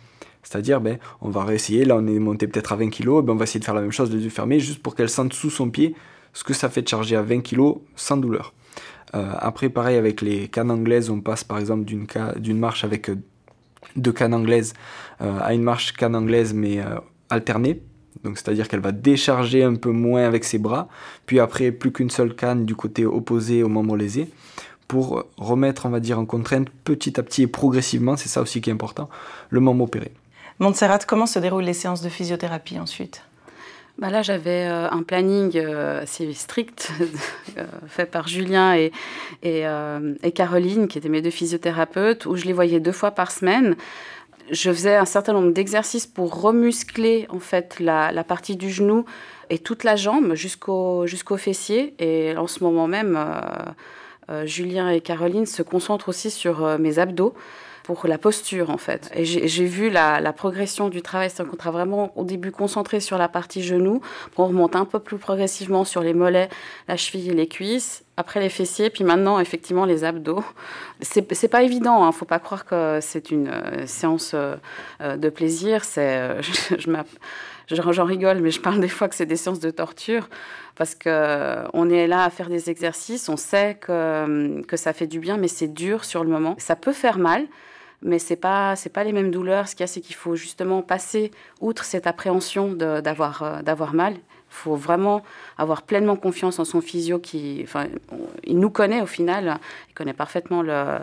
C'est-à-dire, 0.42 0.81
ben, 0.81 0.98
on 1.20 1.31
va 1.31 1.42
réessayer, 1.42 1.84
là 1.84 1.96
on 1.96 2.06
est 2.06 2.19
monté 2.19 2.46
peut-être 2.46 2.72
à 2.72 2.76
20 2.76 2.90
kg, 2.90 3.22
ben, 3.22 3.32
on 3.32 3.36
va 3.36 3.44
essayer 3.44 3.60
de 3.60 3.64
faire 3.64 3.75
la 3.75 3.81
même 3.81 3.92
chose 3.92 4.12
les 4.12 4.22
yeux 4.22 4.31
fermés, 4.31 4.60
juste 4.60 4.82
pour 4.82 4.94
qu'elle 4.94 5.08
sente 5.08 5.32
sous 5.32 5.50
son 5.50 5.70
pied 5.70 5.94
ce 6.34 6.44
que 6.44 6.52
ça 6.52 6.69
fait 6.69 6.82
de 6.82 6.88
charger 6.88 7.16
à 7.16 7.22
20 7.22 7.40
kg 7.40 7.76
sans 7.96 8.16
douleur. 8.16 8.52
Euh, 9.14 9.32
après, 9.38 9.69
pareil, 9.69 9.96
avec 9.96 10.20
les 10.20 10.49
cannes 10.49 10.70
anglaises, 10.70 11.11
on 11.11 11.20
passe 11.20 11.44
par 11.44 11.58
exemple 11.58 11.84
d'une 11.84 12.58
marche 12.58 12.84
avec 12.84 13.08
euh, 13.08 13.16
deux 13.96 14.12
cannes 14.12 14.34
anglaises 14.34 14.75
euh, 15.20 15.38
à 15.40 15.55
une 15.55 15.62
marche 15.62 15.93
canne 15.93 16.16
anglaise 16.16 16.52
mais 16.52 16.81
alternée. 17.31 17.81
Donc 18.25 18.38
c'est-à-dire 18.38 18.69
qu'elle 18.69 18.81
va 18.81 18.93
décharger 18.93 19.62
un 19.62 19.75
peu 19.75 19.90
moins 19.90 20.25
avec 20.25 20.44
ses 20.44 20.58
bras, 20.58 20.88
puis 21.26 21.40
après 21.40 21.72
plus 21.72 21.93
qu'une 21.93 22.11
seule 22.11 22.34
canne 22.34 22.64
du 22.64 22.75
côté 22.75 23.05
opposé 23.05 23.62
au 23.62 23.69
membre 23.69 23.96
lésé, 23.96 24.31
pour 24.88 25.25
remettre, 25.37 25.87
on 25.87 25.90
va 25.90 26.00
dire, 26.00 26.19
en 26.19 26.25
contrainte 26.25 26.69
petit 26.84 27.19
à 27.19 27.22
petit 27.22 27.43
et 27.43 27.46
progressivement, 27.46 28.17
c'est 28.17 28.28
ça 28.28 28.40
aussi 28.40 28.60
qui 28.60 28.70
est 28.70 28.72
important, 28.72 29.08
le 29.50 29.60
membre 29.60 29.84
opéré. 29.84 30.12
Montserrat, 30.58 31.00
comment 31.06 31.26
se 31.26 31.38
déroulent 31.38 31.64
les 31.64 31.75
séances 31.75 32.00
de 32.00 32.08
physiothérapie 32.08 32.78
ensuite? 32.78 33.22
Bah 33.99 34.11
là, 34.11 34.23
j'avais 34.23 34.67
euh, 34.67 34.91
un 34.91 35.05
planning 35.05 35.56
euh, 35.56 36.02
assez 36.02 36.32
strict 36.32 36.91
euh, 37.58 37.64
fait 37.87 38.06
par 38.06 38.26
Julien 38.26 38.75
et, 38.75 38.91
et, 39.43 40.32
Caroline, 40.32 40.88
qui 40.88 40.99
étaient 40.99 41.08
mes 41.08 41.23
deux 41.23 41.31
physiothérapeutes, 41.31 42.26
où 42.26 42.35
je 42.35 42.44
les 42.44 42.52
voyais 42.52 42.81
deux 42.81 42.93
fois 42.93 43.12
par 43.12 43.31
semaine. 43.31 43.76
Je 44.50 44.70
faisais 44.73 44.96
un 44.96 45.05
certain 45.05 45.32
nombre 45.32 45.52
d'exercices 45.52 46.06
pour 46.06 46.41
remuscler 46.41 47.26
en 47.31 47.38
fait 47.38 47.79
la, 47.79 48.11
la, 48.11 48.25
partie 48.25 48.56
du 48.56 48.69
genou 48.69 49.05
et 49.49 49.58
toute 49.58 49.85
la 49.85 49.96
jambe 49.96 50.35
jusqu'au 50.35 51.06
jusqu'au 51.06 51.37
fessier. 51.37 51.94
Et 51.99 52.37
en 52.37 52.46
ce 52.46 52.62
moment 52.62 52.87
même, 52.87 53.19
Julien 54.44 54.91
et 54.91 55.00
Caroline 55.00 55.46
se 55.46 55.62
concentrent 55.62 56.11
aussi 56.11 56.31
sur 56.31 56.79
mes 56.79 56.99
abdos 56.99 57.35
pour 57.84 58.06
la 58.08 58.16
posture 58.16 58.70
en 58.70 58.78
fait. 58.78 59.10
Et 59.14 59.25
j'ai 59.25 59.66
vu 59.66 59.90
la, 59.90 60.32
progression 60.32 60.88
du 60.88 61.02
travail, 61.02 61.31
c'est 61.31 61.46
qu'on 61.46 61.54
travaille 61.54 61.82
vraiment 61.82 62.12
au 62.16 62.25
début 62.25 62.50
concentré 62.50 62.98
sur 62.98 63.19
la 63.19 63.28
partie 63.28 63.62
genou, 63.62 64.00
on 64.36 64.46
remonte 64.46 64.75
un 64.75 64.86
peu 64.86 64.98
plus 64.98 65.19
progressivement 65.19 65.84
sur 65.84 66.02
les 66.02 66.14
mollets, 66.14 66.48
la 66.88 66.96
cheville 66.96 67.31
et 67.31 67.34
les 67.34 67.46
cuisses, 67.46 68.02
après 68.16 68.40
les 68.40 68.48
fessiers, 68.48 68.88
puis 68.88 69.04
maintenant 69.04 69.38
effectivement 69.38 69.84
les 69.84 70.02
abdos. 70.02 70.42
C'est 71.02 71.48
pas 71.48 71.62
évident, 71.62 72.04
hein, 72.04 72.12
faut 72.12 72.25
pas 72.25 72.38
croire 72.38 72.64
que 72.64 73.00
c'est 73.02 73.31
une 73.31 73.48
euh, 73.48 73.86
séance 73.86 74.32
euh, 74.34 74.56
euh, 75.02 75.16
de 75.16 75.28
plaisir. 75.28 75.84
C'est, 75.84 76.40
je, 76.78 76.90
j'en 77.69 78.04
rigole, 78.04 78.40
mais 78.40 78.50
je 78.50 78.62
parle 78.62 78.81
des 78.81 78.88
fois 78.88 79.08
que 79.08 79.14
c'est 79.14 79.26
des 79.26 79.36
séances 79.36 79.60
de 79.60 79.70
torture 79.70 80.31
parce 80.75 80.94
que 80.94 81.64
on 81.75 81.90
est 81.90 82.06
là 82.06 82.25
à 82.25 82.31
faire 82.31 82.48
des 82.48 82.70
exercices, 82.70 83.28
on 83.28 83.36
sait 83.36 83.76
que, 83.78 84.62
que 84.62 84.76
ça 84.76 84.94
fait 84.94 85.06
du 85.06 85.19
bien, 85.19 85.36
mais 85.36 85.48
c'est 85.48 85.69
dur 85.69 86.04
sur 86.04 86.25
le 86.25 86.31
moment. 86.31 86.56
Ça 86.58 86.76
peut 86.76 86.92
faire 86.92 87.19
mal, 87.19 87.46
mais 88.02 88.19
c'est 88.19 88.37
pas 88.37 88.75
pas 88.93 89.05
les 89.05 89.12
mêmes 89.12 89.31
douleurs. 89.31 89.69
Ce 89.69 89.75
qu'il 89.75 89.82
y 89.82 89.85
a, 89.85 89.87
c'est 89.87 90.00
qu'il 90.00 90.14
faut 90.14 90.37
justement 90.37 90.82
passer 90.82 91.31
outre 91.60 91.84
cette 91.84 92.06
appréhension 92.06 92.72
d'avoir 92.72 93.43
euh, 93.43 93.63
d'avoir 93.63 93.94
mal. 93.94 94.15
Il 94.15 94.56
faut 94.56 94.77
vraiment 94.77 95.24
avoir 95.58 95.82
pleinement 95.82 96.15
confiance 96.15 96.60
en 96.60 96.65
son 96.65 96.81
physio 96.81 97.19
qui, 97.19 97.60
enfin, 97.65 97.86
il 98.44 98.60
nous 98.60 98.70
connaît 98.70 99.01
au 99.01 99.06
final, 99.06 99.58
il 99.91 99.94
connaît 99.94 100.13
parfaitement 100.13 100.63
la, 100.63 101.01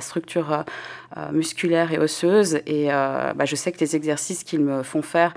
structure 0.00 0.64
euh, 1.16 1.32
musculaire 1.32 1.92
et 1.92 1.98
osseuse. 1.98 2.60
Et 2.66 2.92
euh, 2.92 3.32
bah, 3.32 3.46
je 3.46 3.56
sais 3.56 3.72
que 3.72 3.80
les 3.80 3.96
exercices 3.96 4.44
qu'ils 4.44 4.60
me 4.60 4.82
font 4.82 5.00
faire 5.00 5.32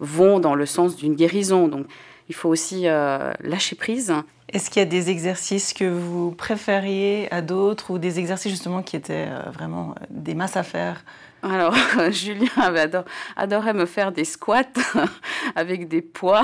vont 0.00 0.40
dans 0.40 0.56
le 0.56 0.66
sens 0.66 0.96
d'une 0.96 1.14
guérison. 1.14 1.68
Donc, 1.68 1.86
il 2.28 2.34
faut 2.34 2.48
aussi 2.48 2.84
lâcher 2.84 3.76
prise. 3.76 4.14
Est-ce 4.50 4.70
qu'il 4.70 4.80
y 4.80 4.82
a 4.82 4.88
des 4.88 5.10
exercices 5.10 5.74
que 5.74 5.84
vous 5.84 6.30
préfériez 6.30 7.28
à 7.32 7.42
d'autres 7.42 7.90
ou 7.90 7.98
des 7.98 8.18
exercices 8.18 8.50
justement 8.50 8.82
qui 8.82 8.96
étaient 8.96 9.28
euh, 9.28 9.50
vraiment 9.50 9.90
euh, 9.90 10.04
des 10.08 10.34
masses 10.34 10.56
à 10.56 10.62
faire 10.62 11.04
alors, 11.42 11.74
Julien 12.10 12.48
adorait 13.36 13.74
me 13.74 13.86
faire 13.86 14.10
des 14.12 14.24
squats 14.24 14.64
avec 15.54 15.88
des 15.88 16.02
poids. 16.02 16.42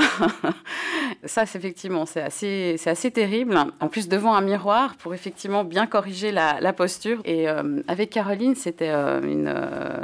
Ça, 1.25 1.47
c'est 1.47 1.59
effectivement, 1.59 2.07
c'est 2.07 2.23
assez, 2.23 2.77
assez 2.87 3.11
terrible. 3.11 3.59
En 3.81 3.89
plus, 3.89 4.09
devant 4.09 4.35
un 4.35 4.41
miroir 4.41 4.95
pour 4.97 5.15
effectivement 5.15 5.65
bien 5.65 5.87
corriger 5.87 6.33
la, 6.33 6.73
posture. 6.73 7.21
Et 7.25 7.49
euh, 7.49 7.83
avec 7.89 8.11
Caroline, 8.11 8.55
c'était 8.55 8.91
une 8.91 9.53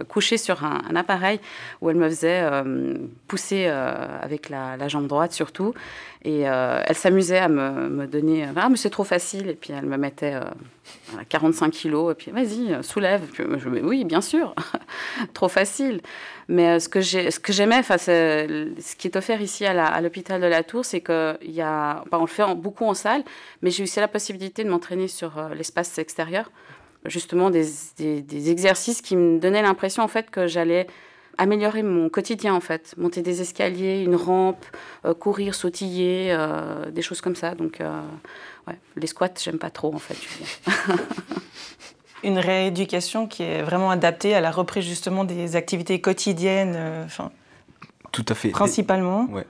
couchée 0.09 0.39
sur 0.39 0.65
un, 0.65 0.81
appareil 0.97 1.41
où 1.81 1.91
elle 1.91 1.97
me 1.97 2.09
faisait 2.09 2.49
pousser 3.29 3.67
avec 3.67 4.49
la, 4.49 4.89
jambe 4.89 5.07
droite 5.07 5.33
surtout. 5.33 5.75
Et 6.23 6.49
euh, 6.49 6.83
elle 6.85 6.97
s'amusait 6.97 7.39
à 7.39 7.49
me, 7.49 8.07
donner 8.07 8.47
Ah, 8.57 8.69
mais 8.69 8.77
c'est 8.77 8.91
trop 8.91 9.05
facile. 9.05 9.49
Et 9.49 9.55
puis 9.55 9.73
elle 9.73 9.87
me 9.87 9.97
mettait 9.97 10.35
euh, 10.35 11.23
45 11.29 11.71
kilos. 11.71 12.13
Et 12.13 12.15
puis 12.15 12.31
vas-y, 12.31 12.83
soulève. 12.85 13.23
Puis, 13.33 13.45
je, 13.57 13.69
oui, 13.69 14.05
bien 14.05 14.21
sûr, 14.21 14.55
trop 15.35 15.49
facile. 15.49 16.01
Mais 16.51 16.69
euh, 16.69 16.79
ce 16.81 16.89
que 16.89 17.01
j'aimais, 17.53 17.83
ce 17.85 18.97
qui 18.97 19.07
est 19.07 19.17
offert 19.17 19.41
ici 19.41 19.65
à 19.67 20.01
l'hôpital 20.01 20.41
de 20.41 20.47
la 20.47 20.65
Tour, 20.65 20.85
c'est 20.85 21.01
qu'il 21.01 21.53
y 21.53 21.61
a. 21.61 22.05
on 22.11 22.21
le 22.21 22.27
fait 22.27 22.43
beaucoup 22.57 22.87
en 22.87 22.95
salle, 22.95 23.23
mais 23.63 23.71
j'ai 23.71 23.85
aussi 23.85 24.01
la 24.01 24.09
possibilité 24.09 24.65
de 24.65 24.69
m'entraîner 24.69 25.07
sur 25.07 25.39
euh, 25.39 25.55
l'espace 25.55 25.97
extérieur. 25.99 26.51
Justement, 27.07 27.51
des, 27.51 27.71
exercices 28.51 29.01
qui 29.01 29.17
me 29.17 29.39
donnaient 29.39 29.63
l'impression 29.63 30.03
en 30.03 30.09
fait 30.09 30.29
que 30.29 30.47
j'allais 30.47 30.87
améliorer 31.39 31.83
mon 31.83 32.11
quotidien 32.11 32.53
en 32.53 32.61
fait, 32.61 32.95
monter 32.99 33.23
des 33.23 33.41
escaliers, 33.41 34.03
une 34.03 34.17
rampe, 34.17 34.67
euh, 35.07 35.15
courir, 35.15 35.55
sautiller, 35.55 36.37
des 36.91 37.03
choses 37.03 37.21
comme 37.21 37.37
ça. 37.37 37.55
Donc, 37.55 37.79
les 38.97 39.07
squats, 39.07 39.29
j'aime 39.41 39.59
pas 39.59 39.71
trop 39.71 39.95
en 39.95 39.99
fait. 39.99 40.19
Une 42.23 42.39
rééducation 42.39 43.27
qui 43.27 43.43
est 43.43 43.63
vraiment 43.63 43.91
adaptée 43.91 44.35
à 44.35 44.41
la 44.41 44.51
reprise 44.51 44.85
justement 44.85 45.25
des 45.25 45.57
activités 45.57 46.01
quotidiennes, 46.01 46.79
enfin. 47.05 47.31
Tout 48.13 48.27
à 48.29 48.35
fait. 48.35 48.51
Principalement. 48.51 49.27
Ouais. 49.31 49.47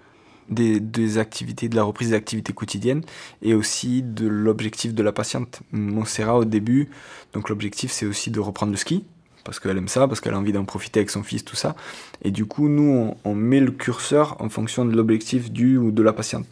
Des, 0.48 0.80
des, 0.80 1.18
activités, 1.18 1.68
de 1.68 1.76
la 1.76 1.84
reprise 1.84 2.08
des 2.10 2.14
activités 2.14 2.52
quotidiennes 2.52 3.02
et 3.40 3.54
aussi 3.54 4.02
de 4.02 4.26
l'objectif 4.26 4.94
de 4.94 5.02
la 5.02 5.12
patiente. 5.12 5.60
Montserrat, 5.70 6.38
au 6.38 6.44
début, 6.44 6.90
donc 7.32 7.48
l'objectif 7.48 7.92
c'est 7.92 8.06
aussi 8.06 8.32
de 8.32 8.40
reprendre 8.40 8.72
le 8.72 8.76
ski, 8.76 9.04
parce 9.44 9.60
qu'elle 9.60 9.76
aime 9.76 9.88
ça, 9.88 10.06
parce 10.06 10.20
qu'elle 10.20 10.34
a 10.34 10.38
envie 10.38 10.52
d'en 10.52 10.64
profiter 10.64 11.00
avec 11.00 11.10
son 11.10 11.22
fils, 11.22 11.44
tout 11.44 11.56
ça. 11.56 11.76
Et 12.22 12.30
du 12.30 12.44
coup, 12.46 12.68
nous, 12.68 13.14
on, 13.24 13.34
met 13.34 13.60
le 13.60 13.70
curseur 13.70 14.36
en 14.40 14.48
fonction 14.48 14.84
de 14.84 14.94
l'objectif 14.94 15.50
du 15.50 15.76
ou 15.76 15.90
de 15.90 16.02
la 16.02 16.12
patiente. 16.12 16.46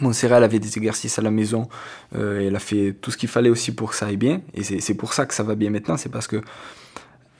Montserrat, 0.00 0.38
elle 0.38 0.44
avait 0.44 0.58
des 0.58 0.78
exercices 0.78 1.18
à 1.18 1.22
la 1.22 1.30
maison, 1.30 1.68
euh, 2.16 2.46
elle 2.46 2.56
a 2.56 2.58
fait 2.58 2.94
tout 3.00 3.10
ce 3.10 3.16
qu'il 3.16 3.28
fallait 3.28 3.50
aussi 3.50 3.72
pour 3.72 3.90
que 3.90 3.96
ça 3.96 4.06
aille 4.06 4.16
bien. 4.16 4.40
Et 4.54 4.62
c'est 4.62 4.94
pour 4.94 5.12
ça 5.12 5.26
que 5.26 5.34
ça 5.34 5.42
va 5.42 5.54
bien 5.54 5.70
maintenant, 5.70 5.96
c'est 5.96 6.08
parce 6.08 6.26
que 6.26 6.40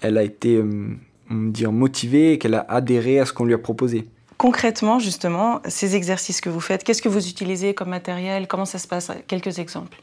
elle 0.00 0.18
a 0.18 0.22
été 0.22 0.56
euh, 0.56 0.94
dire, 1.30 1.72
motivée 1.72 2.32
et 2.32 2.38
qu'elle 2.38 2.54
a 2.54 2.66
adhéré 2.68 3.20
à 3.20 3.26
ce 3.26 3.32
qu'on 3.32 3.44
lui 3.44 3.54
a 3.54 3.58
proposé. 3.58 4.08
Concrètement, 4.42 4.98
justement, 4.98 5.62
ces 5.68 5.94
exercices 5.94 6.40
que 6.40 6.50
vous 6.50 6.58
faites, 6.58 6.82
qu'est-ce 6.82 7.00
que 7.00 7.08
vous 7.08 7.28
utilisez 7.28 7.74
comme 7.74 7.90
matériel? 7.90 8.48
Comment 8.48 8.64
ça 8.64 8.80
se 8.80 8.88
passe? 8.88 9.12
Quelques 9.28 9.60
exemples. 9.60 10.02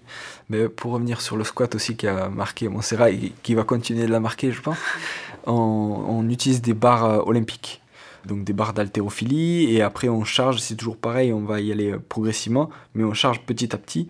Mais 0.49 0.69
pour 0.69 0.93
revenir 0.93 1.19
sur 1.19 1.35
le 1.35 1.43
squat 1.43 1.75
aussi 1.75 1.97
qui 1.97 2.07
a 2.07 2.29
marqué 2.29 2.69
Montserrat 2.69 3.11
et 3.11 3.33
qui 3.43 3.53
va 3.53 3.65
continuer 3.65 4.05
de 4.05 4.11
la 4.13 4.21
marquer, 4.21 4.53
je 4.53 4.61
pense, 4.61 4.77
on, 5.45 6.25
utilise 6.29 6.61
des 6.61 6.73
barres 6.73 7.03
euh, 7.03 7.21
olympiques, 7.25 7.81
donc 8.25 8.45
des 8.45 8.53
barres 8.53 8.71
d'haltérophilie, 8.71 9.75
et 9.75 9.81
après 9.81 10.07
on 10.07 10.23
charge, 10.23 10.59
c'est 10.59 10.75
toujours 10.75 10.95
pareil, 10.95 11.33
on 11.33 11.41
va 11.41 11.59
y 11.59 11.73
aller 11.73 11.91
euh, 11.91 11.99
progressivement, 11.99 12.69
mais 12.95 13.03
on 13.03 13.13
charge 13.13 13.41
petit 13.41 13.75
à 13.75 13.77
petit. 13.77 14.07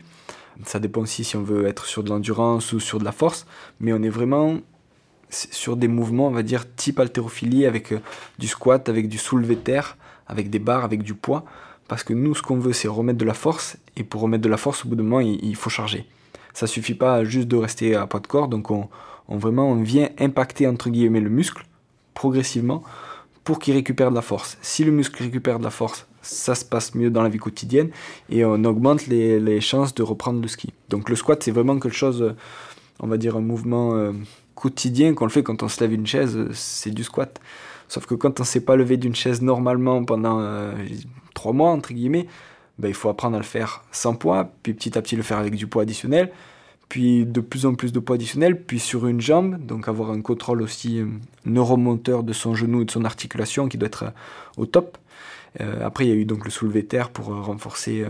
Ça 0.63 0.77
dépend 0.77 1.01
aussi 1.01 1.23
si 1.23 1.37
on 1.37 1.41
veut 1.41 1.65
être 1.65 1.87
sur 1.87 2.03
de 2.03 2.09
l'endurance 2.09 2.71
ou 2.71 2.79
sur 2.79 2.99
de 2.99 3.03
la 3.03 3.13
force, 3.13 3.47
mais 3.79 3.93
on 3.93 4.03
est 4.03 4.09
vraiment 4.09 4.59
sur 5.31 5.75
des 5.75 5.87
mouvements, 5.87 6.27
on 6.27 6.31
va 6.31 6.43
dire, 6.43 6.65
type 6.75 6.99
haltérophilie, 6.99 7.65
avec 7.65 7.93
euh, 7.93 7.99
du 8.37 8.47
squat, 8.47 8.89
avec 8.89 9.09
du 9.09 9.17
soulevé 9.17 9.55
de 9.55 9.61
terre, 9.61 9.97
avec 10.29 10.49
des 10.49 10.59
barres, 10.59 10.85
avec 10.85 11.03
du 11.03 11.13
poids. 11.13 11.43
Parce 11.89 12.03
que 12.03 12.13
nous, 12.13 12.35
ce 12.35 12.41
qu'on 12.41 12.59
veut, 12.59 12.71
c'est 12.71 12.87
remettre 12.87 13.17
de 13.17 13.25
la 13.25 13.33
force. 13.33 13.77
Et 13.97 14.03
pour 14.03 14.21
remettre 14.21 14.43
de 14.43 14.49
la 14.49 14.57
force, 14.57 14.85
au 14.85 14.89
bout 14.89 14.95
d'un 14.95 15.03
moment, 15.03 15.19
il, 15.19 15.55
faut 15.55 15.69
charger. 15.69 16.05
Ça 16.53 16.67
suffit 16.67 16.93
pas 16.93 17.23
juste 17.23 17.47
de 17.47 17.55
rester 17.57 17.95
à 17.95 18.05
poids 18.07 18.19
de 18.19 18.27
corps. 18.27 18.47
Donc, 18.47 18.69
on, 18.71 18.87
vraiment, 19.27 19.69
on 19.71 19.81
vient 19.81 20.09
impacter, 20.19 20.67
entre 20.67 20.89
guillemets, 20.89 21.19
le 21.19 21.29
muscle 21.29 21.65
progressivement 22.13 22.83
pour 23.43 23.59
qu'il 23.59 23.73
récupère 23.73 24.11
de 24.11 24.15
la 24.15 24.21
force. 24.21 24.57
Si 24.61 24.83
le 24.83 24.91
muscle 24.91 25.23
récupère 25.23 25.57
de 25.57 25.63
la 25.63 25.71
force, 25.71 26.05
ça 26.21 26.53
se 26.53 26.65
passe 26.65 26.93
mieux 26.95 27.09
dans 27.09 27.23
la 27.23 27.29
vie 27.29 27.37
quotidienne 27.37 27.89
et 28.29 28.45
on 28.45 28.63
augmente 28.65 29.07
les, 29.07 29.61
chances 29.61 29.95
de 29.95 30.03
reprendre 30.03 30.41
le 30.41 30.47
ski. 30.47 30.71
Donc 30.89 31.09
le 31.09 31.15
squat, 31.15 31.41
c'est 31.41 31.51
vraiment 31.51 31.79
quelque 31.79 31.95
chose, 31.95 32.35
on 32.99 33.07
va 33.07 33.17
dire 33.17 33.37
un 33.37 33.41
mouvement 33.41 33.95
euh, 33.95 34.11
quotidien 34.53 35.13
qu'on 35.13 35.25
le 35.25 35.31
fait 35.31 35.43
quand 35.43 35.63
on 35.63 35.69
se 35.69 35.79
lève 35.79 35.93
une 35.93 36.05
chaise, 36.05 36.37
c'est 36.53 36.91
du 36.91 37.03
squat. 37.03 37.39
Sauf 37.89 38.05
que 38.05 38.13
quand 38.13 38.39
on 38.39 38.43
ne 38.43 38.47
s'est 38.47 38.61
pas 38.61 38.75
levé 38.75 38.97
d'une 38.97 39.15
chaise 39.15 39.41
normalement 39.41 40.05
pendant 40.05 40.39
euh, 40.39 40.73
trois 41.33 41.53
mois, 41.53 41.71
entre 41.71 41.91
guillemets, 41.91 42.27
ben, 42.77 42.87
il 42.87 42.93
faut 42.93 43.09
apprendre 43.09 43.35
à 43.35 43.39
le 43.39 43.45
faire 43.45 43.83
sans 43.91 44.15
poids, 44.15 44.51
puis 44.61 44.73
petit 44.73 44.97
à 44.97 45.01
petit 45.01 45.15
le 45.15 45.23
faire 45.23 45.39
avec 45.39 45.55
du 45.55 45.65
poids 45.65 45.81
additionnel, 45.81 46.31
puis 46.87 47.25
de 47.25 47.41
plus 47.41 47.65
en 47.65 47.73
plus 47.73 47.91
de 47.91 47.99
poids 47.99 48.15
additionnel, 48.15 48.61
puis 48.61 48.79
sur 48.79 49.07
une 49.07 49.19
jambe, 49.19 49.57
donc 49.65 49.87
avoir 49.87 50.11
un 50.11 50.21
contrôle 50.21 50.61
aussi 50.61 50.99
euh, 50.99 51.07
neuromonteur 51.45 52.21
de 52.21 52.31
son 52.31 52.53
genou 52.53 52.83
et 52.83 52.85
de 52.85 52.91
son 52.91 53.05
articulation 53.05 53.67
qui 53.67 53.79
doit 53.79 53.87
être 53.87 54.03
euh, 54.03 54.11
au 54.57 54.65
top. 54.67 54.97
après, 55.81 56.05
il 56.05 56.09
y 56.09 56.11
a 56.11 56.15
eu 56.15 56.25
donc 56.25 56.45
le 56.45 56.51
soulevé 56.51 56.85
terre 56.85 57.09
pour 57.09 57.25
renforcer 57.25 58.05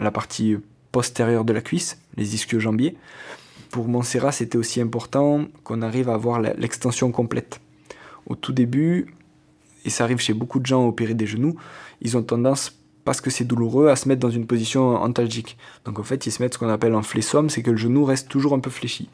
la 0.00 0.10
partie 0.10 0.56
postérieure 0.90 1.44
de 1.44 1.52
la 1.52 1.60
cuisse, 1.60 2.00
les 2.16 2.34
ischio-jambiers. 2.34 2.96
Pour 3.70 3.86
Montserrat, 3.86 4.32
c'était 4.32 4.58
aussi 4.58 4.80
important 4.80 5.44
qu'on 5.62 5.82
arrive 5.82 6.08
à 6.08 6.14
avoir 6.14 6.40
l'extension 6.40 7.12
complète. 7.12 7.60
Au 8.26 8.34
tout 8.34 8.52
début, 8.52 9.06
et 9.84 9.90
ça 9.90 10.04
arrive 10.04 10.18
chez 10.18 10.34
beaucoup 10.34 10.60
de 10.60 10.66
gens 10.66 10.86
opérés 10.86 11.14
des 11.14 11.26
genoux, 11.26 11.56
ils 12.00 12.16
ont 12.16 12.22
tendance, 12.22 12.76
parce 13.04 13.20
que 13.20 13.30
c'est 13.30 13.44
douloureux, 13.44 13.88
à 13.88 13.96
se 13.96 14.08
mettre 14.08 14.20
dans 14.20 14.30
une 14.30 14.46
position 14.46 14.96
antalgique. 14.96 15.56
Donc 15.84 15.98
en 15.98 16.02
fait, 16.02 16.26
ils 16.26 16.32
se 16.32 16.42
mettent 16.42 16.54
ce 16.54 16.58
qu'on 16.58 16.68
appelle 16.68 16.94
un 16.94 17.02
flessum, 17.02 17.48
c'est 17.50 17.62
que 17.62 17.70
le 17.70 17.76
genou 17.76 18.04
reste 18.04 18.28
toujours 18.28 18.54
un 18.54 18.60
peu 18.60 18.70
fléchi. 18.70 19.08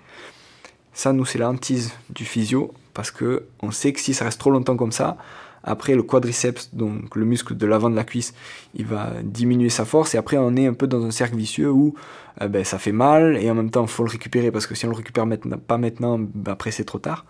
Ça, 0.92 1.12
nous, 1.12 1.24
c'est 1.26 1.38
la 1.38 1.50
hantise 1.50 1.92
du 2.10 2.24
physio, 2.24 2.72
parce 2.94 3.10
que 3.10 3.44
on 3.60 3.70
sait 3.70 3.92
que 3.92 4.00
si 4.00 4.14
ça 4.14 4.24
reste 4.24 4.40
trop 4.40 4.50
longtemps 4.50 4.76
comme 4.76 4.92
ça, 4.92 5.18
après 5.66 5.94
le 5.94 6.02
quadriceps, 6.02 6.70
donc 6.72 7.16
le 7.16 7.24
muscle 7.24 7.56
de 7.56 7.66
l'avant 7.66 7.90
de 7.90 7.96
la 7.96 8.04
cuisse, 8.04 8.32
il 8.74 8.86
va 8.86 9.12
diminuer 9.22 9.68
sa 9.68 9.84
force, 9.84 10.14
et 10.14 10.18
après 10.18 10.38
on 10.38 10.54
est 10.56 10.66
un 10.66 10.72
peu 10.74 10.86
dans 10.86 11.04
un 11.04 11.10
cercle 11.10 11.36
vicieux 11.36 11.70
où 11.70 11.94
euh, 12.40 12.48
ben, 12.48 12.64
ça 12.64 12.78
fait 12.78 12.92
mal, 12.92 13.36
et 13.36 13.50
en 13.50 13.54
même 13.54 13.70
temps 13.70 13.82
il 13.82 13.88
faut 13.88 14.04
le 14.04 14.10
récupérer, 14.10 14.50
parce 14.50 14.66
que 14.66 14.74
si 14.74 14.86
on 14.86 14.90
le 14.90 14.96
récupère 14.96 15.26
maintenant, 15.26 15.58
pas 15.58 15.76
maintenant, 15.76 16.18
ben, 16.18 16.52
après 16.52 16.70
c'est 16.70 16.84
trop 16.84 16.98
tard. 16.98 17.26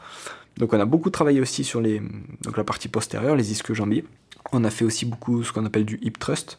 Donc 0.57 0.73
on 0.73 0.81
a 0.81 0.85
beaucoup 0.85 1.11
travaillé 1.11 1.41
aussi 1.41 1.65
sur 1.65 1.81
la 1.81 2.65
partie 2.65 2.89
postérieure, 2.89 3.37
les 3.37 3.53
ischio-jambiers. 3.53 4.05
On 4.53 4.65
a 4.65 4.71
fait 4.71 4.85
aussi 4.85 5.05
beaucoup 5.05 5.43
ce 5.43 5.53
qu'on 5.53 5.67
appelle 5.67 5.85
du 5.85 5.99
hip 6.03 6.13
thrust. 6.19 6.59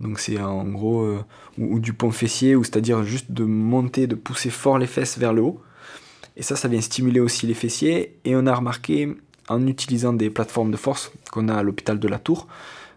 Donc 0.00 0.20
c'est 0.20 0.40
en 0.40 0.64
gros, 0.64 1.02
euh, 1.02 1.24
ou, 1.58 1.80
du 1.80 1.92
pont 1.92 2.10
fessier, 2.10 2.54
ou 2.54 2.62
c'est-à-dire 2.62 3.02
juste 3.02 3.32
de 3.32 3.44
monter, 3.44 4.06
de 4.06 4.14
pousser 4.14 4.50
fort 4.50 4.78
les 4.78 4.86
fesses 4.86 5.18
vers 5.18 5.32
le 5.32 5.42
haut. 5.42 5.60
Et 6.36 6.42
ça, 6.42 6.54
ça 6.54 6.68
vient 6.68 6.80
stimuler 6.80 7.20
aussi 7.20 7.46
les 7.46 7.54
fessiers. 7.54 8.18
Et 8.24 8.36
on 8.36 8.46
a 8.46 8.54
remarqué, 8.54 9.16
en 9.48 9.66
utilisant 9.66 10.12
des 10.12 10.28
plateformes 10.28 10.70
de 10.70 10.76
force 10.76 11.12
qu'on 11.32 11.48
a 11.48 11.54
à 11.54 11.62
l'hôpital 11.62 11.98
de 11.98 12.08
la 12.08 12.18
Tour, 12.18 12.46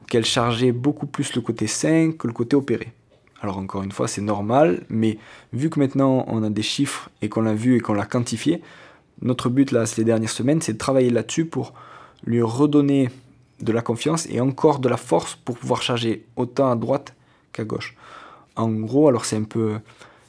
qu'elles 0.08 0.26
chargeaient 0.26 0.74
beaucoup 0.74 1.06
plus 1.06 1.34
le 1.36 1.42
côté 1.42 1.68
sain 1.68 2.12
que 2.12 2.28
le 2.28 2.34
côté 2.34 2.56
opéré. 2.56 2.92
Alors 3.42 3.58
encore 3.58 3.84
une 3.84 3.92
fois, 3.92 4.08
c'est 4.08 4.22
normal, 4.22 4.84
mais 4.90 5.18
vu 5.54 5.70
que 5.70 5.80
maintenant 5.80 6.26
on 6.28 6.44
a 6.44 6.50
des 6.50 6.62
chiffres 6.62 7.10
et 7.22 7.30
qu'on 7.30 7.42
l'a 7.42 7.54
vu 7.54 7.78
et 7.78 7.80
qu'on 7.80 7.94
l'a 7.94 8.06
quantifié, 8.06 8.62
notre 9.22 9.50
but 9.50 9.72
là, 9.72 9.86
ces 9.86 10.04
dernières 10.04 10.30
semaines, 10.30 10.62
c'est 10.62 10.74
de 10.74 10.78
travailler 10.78 11.10
là-dessus 11.10 11.46
pour 11.46 11.74
lui 12.26 12.42
redonner 12.42 13.10
de 13.62 13.72
la 13.72 13.82
confiance 13.82 14.28
et 14.30 14.40
encore 14.40 14.80
de 14.80 14.90
la 14.90 14.98
force 14.98 15.36
pour 15.36 15.58
pouvoir 15.58 15.82
charger 15.82 16.26
autant 16.36 16.72
à 16.72 16.76
droite 16.76 17.14
qu'à 17.52 17.64
gauche. 17.64 17.96
En 18.56 18.70
gros, 18.70 19.08
alors 19.08 19.26
c'est 19.26 19.36
un 19.36 19.44
peu 19.44 19.80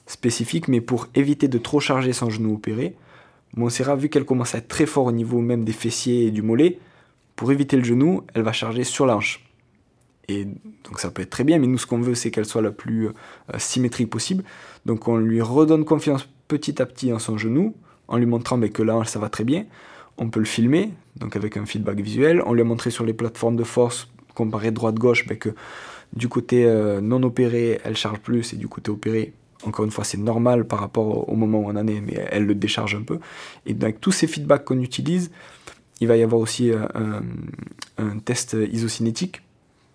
spécifique, 0.06 0.68
mais 0.68 0.80
pour 0.80 1.06
éviter 1.14 1.48
de 1.48 1.58
trop 1.58 1.80
charger 1.80 2.12
son 2.12 2.30
genou 2.30 2.54
opéré, 2.54 2.96
Montserrat, 3.56 3.96
vu 3.96 4.08
qu'elle 4.08 4.24
commence 4.24 4.54
à 4.54 4.58
être 4.58 4.68
très 4.68 4.86
fort 4.86 5.06
au 5.06 5.12
niveau 5.12 5.40
même 5.40 5.64
des 5.64 5.72
fessiers 5.72 6.26
et 6.26 6.30
du 6.30 6.42
mollet, 6.42 6.78
pour 7.34 7.50
éviter 7.50 7.76
le 7.76 7.84
genou, 7.84 8.22
elle 8.34 8.42
va 8.42 8.52
charger 8.52 8.84
sur 8.84 9.06
la. 9.06 9.18
Et 10.28 10.44
donc 10.84 11.00
ça 11.00 11.10
peut 11.10 11.22
être 11.22 11.30
très 11.30 11.42
bien, 11.42 11.58
mais 11.58 11.66
nous 11.66 11.78
ce 11.78 11.86
qu'on 11.86 12.00
veut 12.00 12.14
c'est 12.14 12.30
qu'elle 12.30 12.44
soit 12.44 12.62
la 12.62 12.70
plus 12.70 13.08
euh, 13.08 13.12
symétrique 13.58 14.10
possible. 14.10 14.44
Donc 14.86 15.08
on 15.08 15.16
lui 15.16 15.42
redonne 15.42 15.84
confiance 15.84 16.28
petit 16.46 16.80
à 16.80 16.86
petit 16.86 17.12
en 17.12 17.18
son 17.18 17.38
genou, 17.38 17.74
en 18.10 18.18
lui 18.18 18.26
montrant 18.26 18.58
mais 18.58 18.68
que 18.68 18.82
là 18.82 19.02
ça 19.04 19.18
va 19.18 19.28
très 19.28 19.44
bien. 19.44 19.64
On 20.18 20.28
peut 20.28 20.40
le 20.40 20.46
filmer, 20.46 20.92
donc 21.16 21.34
avec 21.34 21.56
un 21.56 21.64
feedback 21.64 21.98
visuel. 22.00 22.42
On 22.44 22.52
lui 22.52 22.60
a 22.60 22.64
montré 22.64 22.90
sur 22.90 23.06
les 23.06 23.14
plateformes 23.14 23.56
de 23.56 23.64
force, 23.64 24.08
comparé 24.34 24.70
droite-gauche, 24.70 25.26
ben, 25.26 25.38
que 25.38 25.54
du 26.12 26.28
côté 26.28 26.66
euh, 26.66 27.00
non 27.00 27.22
opéré, 27.22 27.80
elle 27.84 27.96
charge 27.96 28.18
plus, 28.18 28.52
et 28.52 28.56
du 28.56 28.68
côté 28.68 28.90
opéré, 28.90 29.32
encore 29.64 29.84
une 29.84 29.90
fois, 29.90 30.04
c'est 30.04 30.18
normal 30.18 30.66
par 30.66 30.80
rapport 30.80 31.28
au 31.28 31.36
moment 31.36 31.60
où 31.60 31.66
on 31.66 31.76
en 31.76 31.86
est, 31.86 32.00
mais 32.00 32.26
elle 32.30 32.46
le 32.46 32.54
décharge 32.54 32.94
un 32.94 33.02
peu. 33.02 33.18
Et 33.66 33.76
avec 33.80 34.00
tous 34.00 34.12
ces 34.12 34.26
feedbacks 34.26 34.64
qu'on 34.64 34.80
utilise, 34.80 35.30
il 36.00 36.08
va 36.08 36.16
y 36.16 36.22
avoir 36.22 36.40
aussi 36.40 36.70
euh, 36.70 36.86
un, 37.98 38.18
test 38.18 38.56
isocinétique, 38.72 39.42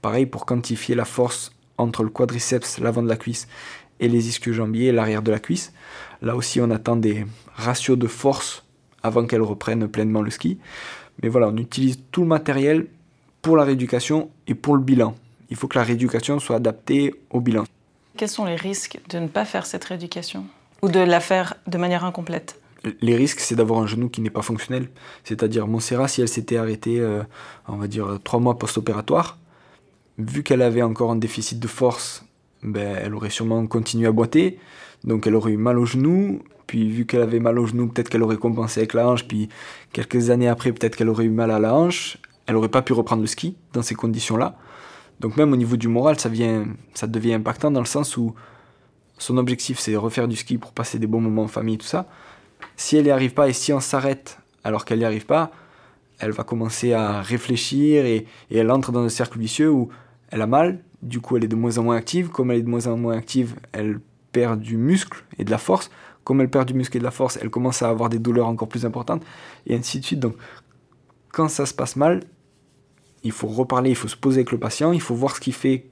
pareil 0.02 0.28
pour 0.28 0.46
quantifier 0.46 0.96
la 0.96 1.06
force 1.06 1.52
entre 1.78 2.04
le 2.04 2.10
quadriceps, 2.10 2.80
l'avant 2.80 3.02
de 3.02 3.10
la 3.10 3.18
cuisse, 3.18 3.48
et 4.00 4.08
les 4.08 4.28
ischio-jambiers, 4.28 4.92
l'arrière 4.92 5.22
de 5.22 5.32
la 5.32 5.40
cuisse. 5.40 5.74
Là 6.22 6.36
aussi, 6.36 6.62
on 6.62 6.70
attend 6.72 6.96
des 6.96 7.26
ratios 7.56 7.98
de 7.98 8.08
force 8.08 8.64
avant 9.04 9.26
qu'elle 9.26 9.42
reprenne 9.42 9.88
pleinement 9.88 10.22
le 10.22 10.32
ski. 10.32 10.58
Mais 11.22 11.30
voilà, 11.30 11.50
on 11.50 11.58
utilise 11.58 12.00
tout 12.12 12.22
le 12.22 12.28
matériel 12.28 12.88
pour 13.42 13.56
la 13.56 13.64
rééducation 13.64 14.30
et 14.48 14.56
pour 14.56 14.76
le 14.76 14.82
bilan. 14.82 15.16
Il 15.50 15.56
faut 15.56 15.68
que 15.68 15.78
la 15.78 15.84
rééducation 15.84 16.40
soit 16.40 16.56
adaptée 16.56 17.14
au 17.30 17.40
bilan. 17.40 17.64
Quels 18.18 18.30
sont 18.30 18.46
les 18.46 18.56
risques 18.56 19.00
de 19.10 19.20
ne 19.20 19.28
pas 19.28 19.46
faire 19.46 19.66
cette 19.66 19.84
rééducation 19.84 20.46
ou 20.82 20.90
de 20.90 21.00
la 21.00 21.20
faire 21.20 21.56
de 21.68 21.78
manière 21.78 22.04
incomplète? 22.04 22.60
Les 23.02 23.16
risques, 23.16 23.40
c'est 23.40 23.56
d'avoir 23.56 23.80
un 23.80 23.88
genou 23.88 24.10
qui 24.10 24.22
n'est 24.22 24.30
pas 24.30 24.42
fonctionnel. 24.42 24.90
C'est-à-dire, 25.24 25.68
Montserrat, 25.68 26.08
si 26.08 26.22
elle 26.22 26.30
s'était 26.30 26.58
arrêtée, 26.58 27.00
euh, 27.00 27.24
on 27.68 27.78
va 27.78 27.88
dire, 27.88 28.20
trois 28.24 28.40
mois 28.40 28.58
post-opératoire, 28.58 29.38
vu 30.18 30.44
qu'elle 30.44 30.62
avait 30.62 30.84
encore 30.84 31.12
un 31.12 31.16
déficit 31.16 31.60
de 31.60 31.68
force 31.68 32.26
ben, 32.66 32.98
elle 33.02 33.14
aurait 33.14 33.30
sûrement 33.30 33.66
continué 33.68 34.08
à 34.08 34.12
boiter, 34.12 34.60
donc 35.04 35.28
elle 35.28 35.36
aurait 35.36 35.52
eu 35.52 35.58
mal 35.58 35.78
au 35.78 35.86
genou, 35.86 36.42
puis 36.68 36.90
vu 36.90 37.06
qu'elle 37.06 37.22
avait 37.22 37.40
mal 37.40 37.60
au 37.60 37.66
genou, 37.66 37.88
peut-être 37.88 38.10
qu'elle 38.10 38.24
aurait 38.24 38.38
compensé 38.38 38.82
avec 38.82 38.94
la 38.94 39.08
hanche, 39.08 39.28
puis 39.28 39.50
quelques 39.94 40.30
années 40.30 40.48
après, 40.48 40.72
peut-être 40.72 40.96
qu'elle 40.96 41.10
aurait 41.10 41.26
eu 41.26 41.30
mal 41.30 41.52
à 41.52 41.60
la 41.60 41.76
hanche, 41.76 42.18
elle 42.48 42.56
aurait 42.56 42.70
pas 42.70 42.82
pu 42.82 42.94
reprendre 42.94 43.22
le 43.22 43.28
ski 43.28 43.56
dans 43.74 43.82
ces 43.82 43.96
conditions-là. 43.96 44.58
Donc 45.20 45.38
même 45.38 45.54
au 45.54 45.56
niveau 45.56 45.78
du 45.78 45.88
moral, 45.88 46.20
ça, 46.20 46.30
vient, 46.30 46.66
ça 46.94 47.08
devient 47.08 47.34
impactant 47.34 47.72
dans 47.72 47.80
le 47.80 47.86
sens 47.86 48.18
où 48.18 48.34
son 49.18 49.38
objectif 49.38 49.80
c'est 49.80 49.96
refaire 49.96 50.28
du 50.28 50.36
ski 50.36 50.58
pour 50.58 50.74
passer 50.74 51.00
des 51.00 51.08
bons 51.08 51.22
moments 51.22 51.44
en 51.44 51.48
famille, 51.48 51.78
tout 51.78 51.86
ça. 51.86 52.08
Si 52.76 52.98
elle 52.98 53.06
n'y 53.06 53.12
arrive 53.12 53.34
pas 53.34 53.48
et 53.48 53.54
si 53.54 53.72
on 53.72 53.80
s'arrête 53.80 54.40
alors 54.64 54.86
qu'elle 54.86 55.00
n'y 55.00 55.06
arrive 55.06 55.26
pas, 55.26 55.52
elle 56.20 56.32
va 56.32 56.44
commencer 56.44 56.94
à 56.94 57.22
réfléchir 57.22 58.06
et, 58.06 58.26
et 58.50 58.58
elle 58.58 58.72
entre 58.72 58.92
dans 58.92 59.04
un 59.04 59.10
cercle 59.10 59.40
vicieux 59.40 59.70
où 59.70 59.90
elle 60.30 60.42
a 60.42 60.48
mal, 60.48 60.80
du 61.02 61.20
coup 61.20 61.38
elle 61.38 61.44
est 61.44 61.50
de 61.50 61.56
moins 61.56 61.78
en 61.78 61.84
moins 61.84 61.98
active. 61.98 62.30
Comme 62.30 62.52
elle 62.52 62.60
est 62.60 62.64
de 62.64 62.70
moins 62.70 62.88
en 62.88 62.98
moins 62.98 63.18
active, 63.18 63.56
elle 63.72 64.00
perd 64.32 64.60
du 64.60 64.78
muscle 64.78 65.24
et 65.38 65.44
de 65.46 65.52
la 65.52 65.58
force. 65.58 65.90
comme 66.26 66.42
elle 66.42 66.50
perd 66.50 66.68
du 66.68 66.74
muscle 66.74 66.98
et 66.98 67.00
de 67.00 67.06
la 67.06 67.12
force, 67.12 67.38
elle 67.42 67.50
commence 67.50 67.82
à 67.84 67.90
avoir 67.90 68.10
des 68.10 68.20
douleurs 68.20 68.48
encore 68.48 68.68
plus 68.68 68.86
importantes, 68.86 69.24
et 69.68 69.76
ainsi 69.76 70.00
de 70.00 70.06
suite. 70.06 70.20
Donc, 70.20 70.36
quand 71.32 71.48
ça 71.48 71.66
se 71.66 71.74
passe 71.74 71.96
mal, 71.96 72.24
il 73.24 73.32
faut 73.32 73.48
reparler, 73.48 73.92
il 73.92 73.96
faut 73.96 74.08
se 74.08 74.18
poser 74.18 74.40
avec 74.40 74.52
le 74.52 74.58
patient, 74.58 74.92
il 74.92 75.02
faut 75.02 75.16
voir 75.16 75.36
ce 75.36 75.40
qui 75.40 75.52
fait 75.52 75.86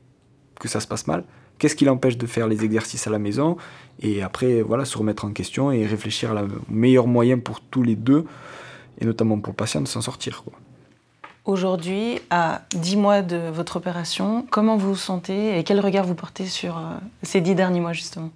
que 0.59 0.67
ça 0.67 0.79
se 0.79 0.87
passe 0.87 1.07
mal, 1.07 1.23
qu'est-ce 1.59 1.75
qui 1.75 1.85
l'empêche 1.85 2.17
de 2.17 2.25
faire 2.25 2.47
les 2.47 2.65
exercices 2.65 3.07
à 3.07 3.11
la 3.11 3.19
maison, 3.19 3.57
et 4.01 4.23
après, 4.23 4.63
voilà, 4.63 4.85
se 4.85 4.97
remettre 4.97 5.23
en 5.23 5.31
question 5.31 5.71
et 5.71 5.85
réfléchir 5.85 6.33
au 6.33 6.71
meilleur 6.73 7.07
moyen 7.07 7.37
pour 7.37 7.61
tous 7.61 7.83
les 7.83 7.95
deux, 7.95 8.25
et 8.99 9.05
notamment 9.05 9.39
pour 9.39 9.51
le 9.53 9.55
patient, 9.55 9.81
de 9.81 9.87
s'en 9.87 10.01
sortir. 10.01 10.43
Aujourd'hui, 11.45 12.21
à 12.29 12.61
10 12.71 12.95
mois 12.95 13.21
de 13.21 13.35
votre 13.35 13.75
opération, 13.75 14.45
comment 14.49 14.77
vous 14.77 14.93
vous 14.93 14.95
sentez 14.95 15.59
et 15.59 15.65
quel 15.65 15.81
regard 15.81 16.05
vous 16.05 16.15
portez 16.15 16.45
sur 16.45 16.77
euh, 16.77 16.81
ces 17.21 17.41
10 17.41 17.55
derniers 17.55 17.81
mois 17.81 17.91
justement? 17.91 18.31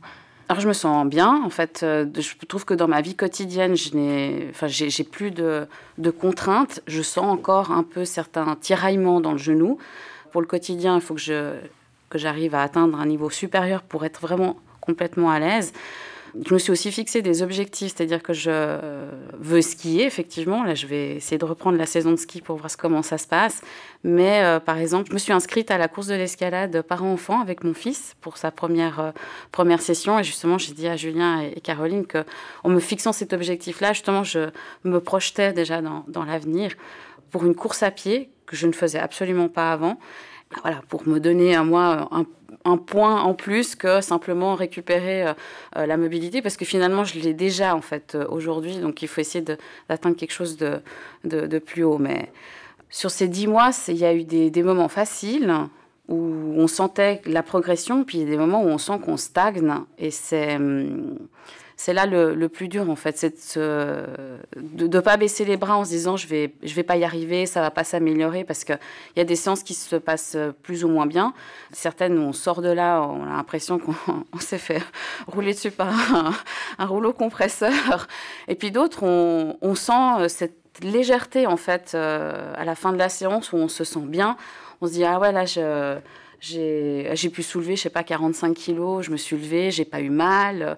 Alors 0.50 0.60
je 0.60 0.68
me 0.68 0.74
sens 0.74 1.08
bien, 1.08 1.42
en 1.46 1.50
fait. 1.50 1.82
Euh, 1.84 2.06
je 2.16 2.46
trouve 2.46 2.66
que 2.66 2.74
dans 2.74 2.90
ma 2.90 3.00
vie 3.00 3.16
quotidienne, 3.16 3.78
je 3.78 3.96
n'ai, 3.96 4.48
enfin, 4.50 4.68
j'ai, 4.68 5.04
plus 5.06 5.32
de, 5.32 5.68
de, 5.98 6.10
contraintes. 6.10 6.82
Je 6.86 7.02
sens 7.02 7.26
encore 7.26 7.72
un 7.72 7.84
peu 7.84 8.04
certains 8.04 8.58
tiraillements 8.60 9.22
dans 9.22 9.32
le 9.32 9.38
genou. 9.38 9.78
Pour 10.34 10.42
le 10.42 10.48
quotidien, 10.48 10.96
il 10.96 11.02
faut 11.02 11.16
que, 11.16 11.22
je, 11.22 11.54
que 12.10 12.18
j'arrive 12.18 12.56
à 12.56 12.62
atteindre 12.62 13.00
un 13.00 13.06
niveau 13.06 13.30
supérieur 13.30 13.84
pour 13.84 14.04
être 14.04 14.20
vraiment 14.20 14.58
complètement 14.82 15.32
à 15.32 15.40
l'aise. 15.40 15.72
Je 16.46 16.54
me 16.54 16.60
suis 16.60 16.72
aussi 16.72 16.92
fixé 16.92 17.22
des 17.22 17.42
objectifs, 17.42 17.94
c'est-à-dire 17.96 18.22
que 18.22 18.34
je 18.34 19.10
veux 19.40 19.62
skier, 19.62 20.06
effectivement. 20.06 20.64
Là, 20.64 20.76
je 20.76 20.86
vais 20.86 21.16
essayer 21.16 21.38
de 21.38 21.46
reprendre 21.46 21.78
la 21.78 21.86
saison 21.86 22.12
de 22.12 22.18
ski 22.18 22.42
pour 22.42 22.58
voir 22.58 22.70
comment 22.78 23.02
ça 23.02 23.18
se 23.18 23.28
passe. 23.28 23.62
Mais 24.04 24.44
euh, 24.44 24.60
par 24.60 24.78
exemple, 24.78 25.10
je 25.10 25.14
me 25.14 25.18
suis 25.18 25.34
inscrite 25.34 25.72
à 25.72 25.78
la 25.78 25.88
course 25.88 26.08
de 26.08 26.16
l'escalade 26.16 26.82
parents-enfants 26.82 27.42
avec 27.42 27.64
mon 27.64 27.74
fils 27.74 28.16
pour 28.22 28.38
sa 28.38 28.52
première, 28.52 29.00
euh, 29.00 29.12
première 29.52 29.82
session. 29.82 30.20
Et 30.20 30.24
justement, 30.24 30.58
j'ai 30.58 30.74
dit 30.74 30.88
à 30.88 30.96
Julien 30.96 31.42
et, 31.42 31.60
Caroline 31.62 32.06
que, 32.06 32.24
en 32.64 32.70
me 32.70 32.80
fixant 32.80 33.14
cet 33.14 33.34
objectif-là, 33.34 33.94
justement, 33.94 34.24
je 34.24 34.50
me 34.84 35.00
projetais 35.00 35.54
déjà 35.54 35.82
dans, 35.82 36.06
dans 36.08 36.24
l'avenir 36.24 36.74
pour 37.32 37.46
une 37.46 37.56
course 37.56 37.84
à 37.84 37.92
pied 37.92 38.30
que 38.46 38.56
je 38.56 38.68
ne 38.68 38.72
faisais 38.72 39.00
absolument 39.00 39.50
pas 39.50 39.72
avant. 39.72 40.00
Voilà, 40.62 40.82
pour 40.88 41.08
me 41.08 41.20
donner 41.20 41.56
à 41.56 41.64
moi 41.64 42.08
un 42.12 42.26
un 42.68 42.78
point 42.78 43.22
en 43.22 43.34
plus 43.34 43.76
que 43.76 44.02
simplement 44.02 44.56
récupérer 44.56 45.28
euh, 45.28 45.34
euh, 45.78 45.86
la 45.86 45.98
mobilité, 45.98 46.42
parce 46.42 46.58
que 46.58 46.66
finalement, 46.66 47.04
je 47.04 47.20
l'ai 47.20 47.34
déjà 47.34 47.76
en 47.76 47.82
fait 47.82 48.16
euh, 48.16 48.26
aujourd'hui, 48.30 48.78
donc 48.78 49.02
il 49.02 49.08
faut 49.08 49.22
essayer 49.22 49.44
d'atteindre 49.90 50.16
quelque 50.16 50.34
chose 50.34 50.58
de, 50.58 50.82
de, 51.24 51.60
plus 51.60 51.84
haut. 51.84 51.98
Mais 51.98 52.32
sur 52.90 53.10
ces 53.10 53.28
dix 53.28 53.48
mois, 53.48 53.72
il 53.88 53.98
y 53.98 54.06
a 54.06 54.14
eu 54.14 54.24
des, 54.24 54.50
des, 54.50 54.64
moments 54.64 54.90
faciles 54.90 55.54
où 56.10 56.54
on 56.56 56.68
sentait 56.68 57.22
la 57.26 57.44
progression, 57.44 58.04
puis 58.04 58.26
des 58.26 58.38
moments 58.38 58.64
où 58.64 58.68
on 58.68 58.78
sent 58.78 59.00
qu'on 59.04 59.18
stagne, 59.18 59.74
et 59.98 60.12
c'est 60.12 60.56
hum, 60.56 61.18
c'est 61.80 61.94
là 61.94 62.08
le, 62.08 62.50
plus 62.50 62.68
dur 62.68 62.90
en 62.90 62.96
fait, 62.96 63.18
c'est 63.18 63.56
de 63.58 64.88
ne 64.88 65.00
pas 65.00 65.16
baisser 65.16 65.46
les 65.46 65.58
bras 65.58 65.78
en 65.78 65.86
se 65.86 65.92
disant 65.92 66.18
je 66.18 66.28
vais 66.28 66.54
je 66.64 66.74
vais 66.74 66.84
pas 66.84 66.98
y 66.98 67.04
arriver, 67.04 67.46
ça 67.46 67.62
va 67.62 67.70
pas 67.70 67.84
s'améliorer 67.84 68.44
parce 68.44 68.64
qu'il 68.64 68.80
y 69.16 69.20
a 69.20 69.24
des 69.24 69.36
séances 69.36 69.62
qui 69.62 69.76
se 69.76 69.96
passent 69.96 70.38
plus 70.64 70.84
ou 70.84 70.90
moins 70.90 71.06
bien. 71.06 71.34
Certaines 71.72 72.18
on 72.18 72.34
sort 72.34 72.64
de 72.64 72.70
là, 72.70 73.04
on 73.04 73.24
a 73.24 73.38
l'impression 73.38 73.78
qu'on 73.78 74.40
s'est 74.40 74.58
fait 74.58 74.82
rouler 75.28 75.54
dessus 75.54 75.70
par 75.70 75.94
un, 76.80 76.86
rouleau 76.86 77.14
compresseur, 77.14 78.08
et 78.48 78.56
puis 78.56 78.72
d'autres 78.72 79.04
on, 79.04 79.76
sent 79.76 80.30
cette 80.30 80.56
légèreté 80.82 81.46
en 81.46 81.58
fait 81.58 81.92
euh, 81.94 82.54
à 82.56 82.66
la 82.66 82.74
fin 82.74 82.92
de 82.92 82.98
la 82.98 83.10
séance 83.10 83.54
où 83.54 83.58
on 83.58 83.68
se 83.68 83.84
sent 83.84 84.06
bien, 84.06 84.36
on 84.82 84.88
se 84.88 84.94
dit 84.94 85.06
ah 85.06 85.20
ouais 85.20 85.32
là 85.32 85.46
j'ai 86.40 87.30
pu 87.32 87.44
soulever, 87.44 87.76
je 87.76 87.84
sais 87.84 87.90
pas, 87.92 88.04
45 88.04 88.56
kilos, 88.56 89.06
je 89.06 89.12
me 89.12 89.18
suis 89.18 89.38
levée, 89.38 89.70
j'ai 89.70 89.86
pas 89.86 90.02
eu 90.02 90.10
mal. 90.10 90.78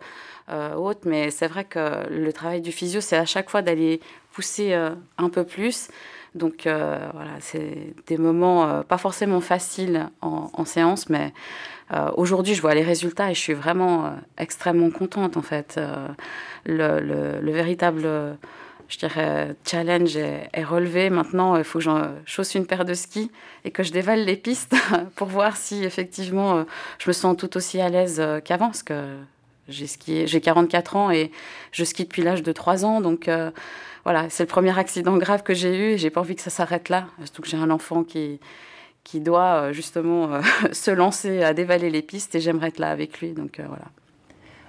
Euh, 0.51 0.93
mais 1.05 1.31
c'est 1.31 1.47
vrai 1.47 1.65
que 1.65 2.09
le 2.09 2.33
travail 2.33 2.61
du 2.61 2.71
physio, 2.71 3.01
c'est 3.01 3.17
à 3.17 3.25
chaque 3.25 3.49
fois 3.49 3.61
d'aller 3.61 3.99
pousser 4.33 4.73
euh, 4.73 4.91
un 5.17 5.29
peu 5.29 5.43
plus. 5.43 5.89
Donc 6.35 6.67
euh, 6.67 6.99
voilà, 7.13 7.31
c'est 7.39 7.93
des 8.07 8.17
moments 8.17 8.83
pas 8.83 8.99
forcément 8.99 9.41
faciles 9.41 10.09
en, 10.21 10.63
séance, 10.65 11.09
mais 11.09 11.33
aujourd'hui 12.15 12.53
je 12.53 12.61
vois 12.61 12.75
les 12.75 12.83
résultats 12.83 13.31
et 13.31 13.33
je 13.33 13.39
suis 13.39 13.53
vraiment 13.53 14.13
extrêmement 14.37 14.91
contente 14.91 15.37
en 15.37 15.41
fait. 15.41 15.79
Le, 16.65 16.99
le, 16.99 17.51
véritable, 17.51 18.07
je 18.89 18.97
dirais, 18.99 19.55
challenge 19.65 20.15
est, 20.17 20.63
relevé. 20.63 21.09
Maintenant, 21.09 21.55
il 21.55 21.63
faut 21.63 21.79
que 21.79 21.85
j'en 21.85 22.11
chausse 22.25 22.53
une 22.53 22.67
paire 22.67 22.85
de 22.85 22.93
skis 22.93 23.31
et 23.65 23.71
que 23.71 23.81
je 23.81 23.91
dévale 23.91 24.23
les 24.23 24.37
pistes 24.37 24.75
pour 25.15 25.29
voir 25.29 25.57
si 25.57 25.83
effectivement 25.83 26.63
je 26.99 27.09
me 27.09 27.13
sens 27.13 27.35
tout 27.37 27.57
aussi 27.57 27.81
à 27.81 27.89
l'aise 27.89 28.21
qu'avant, 28.45 28.71
j'ai 29.69 29.87
skié, 29.87 30.27
j'ai 30.27 30.41
44 30.41 30.95
ans 30.95 31.11
et 31.11 31.31
je 31.71 31.83
skie 31.83 32.03
depuis 32.03 32.21
l'âge 32.21 32.43
de 32.43 32.51
3 32.51 32.85
ans. 32.85 33.01
Donc 33.01 33.27
euh, 33.27 33.51
voilà, 34.03 34.29
c'est 34.29 34.43
le 34.43 34.47
premier 34.47 34.77
accident 34.77 35.17
grave 35.17 35.43
que 35.43 35.53
j'ai 35.53 35.77
eu 35.77 35.91
et 35.91 35.97
j'ai 35.97 36.09
pas 36.09 36.21
envie 36.21 36.35
que 36.35 36.41
ça 36.41 36.49
s'arrête 36.49 36.89
là. 36.89 37.07
Surtout 37.23 37.41
que 37.41 37.47
j'ai 37.47 37.57
un 37.57 37.69
enfant 37.69 38.03
qui, 38.03 38.39
qui 39.03 39.19
doit 39.19 39.55
euh, 39.55 39.73
justement 39.73 40.33
euh, 40.33 40.41
se 40.71 40.91
lancer 40.91 41.43
à 41.43 41.53
dévaler 41.53 41.89
les 41.89 42.01
pistes 42.01 42.35
et 42.35 42.41
j'aimerais 42.41 42.69
être 42.69 42.79
là 42.79 42.91
avec 42.91 43.19
lui. 43.19 43.31
Donc 43.31 43.59
voilà. 43.59 43.85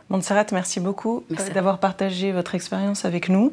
Montserrat, 0.08 0.46
merci 0.50 0.80
beaucoup 0.80 1.24
d'avoir 1.54 1.78
partagé 1.78 2.32
votre 2.32 2.56
expérience 2.56 3.04
avec 3.04 3.28
nous. 3.28 3.52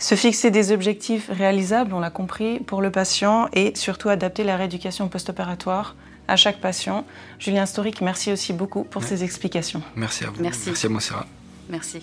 Se 0.00 0.16
fixer 0.16 0.50
des 0.50 0.72
objectifs 0.72 1.30
réalisables, 1.32 1.94
on 1.94 2.00
l'a 2.00 2.10
compris, 2.10 2.58
pour 2.58 2.82
le 2.82 2.90
patient 2.90 3.48
et 3.52 3.76
surtout 3.76 4.08
adapter 4.08 4.42
la 4.42 4.56
rééducation 4.56 5.08
post-opératoire 5.08 5.94
à 6.28 6.36
chaque 6.36 6.60
patient. 6.60 7.04
Julien 7.38 7.66
Storic, 7.66 8.00
merci 8.00 8.32
aussi 8.32 8.52
beaucoup 8.52 8.84
pour 8.84 9.04
ces 9.04 9.24
explications. 9.24 9.82
Merci 9.96 10.24
à 10.24 10.30
vous. 10.30 10.42
Merci, 10.42 10.62
merci 10.66 10.86
à 10.86 10.88
Montserrat. 10.88 11.26
Merci. 11.68 12.00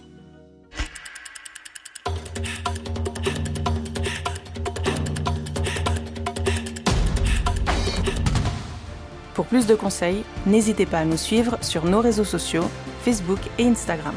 Pour 9.34 9.46
plus 9.46 9.66
de 9.66 9.76
conseils, 9.76 10.24
n'hésitez 10.46 10.86
pas 10.86 11.00
à 11.00 11.06
nous 11.06 11.18
suivre 11.18 11.58
sur 11.62 11.86
nos 11.86 12.02
réseaux 12.02 12.26
sociaux, 12.26 12.70
Facebook 13.04 13.40
et 13.58 13.66
Instagram. 13.66 14.16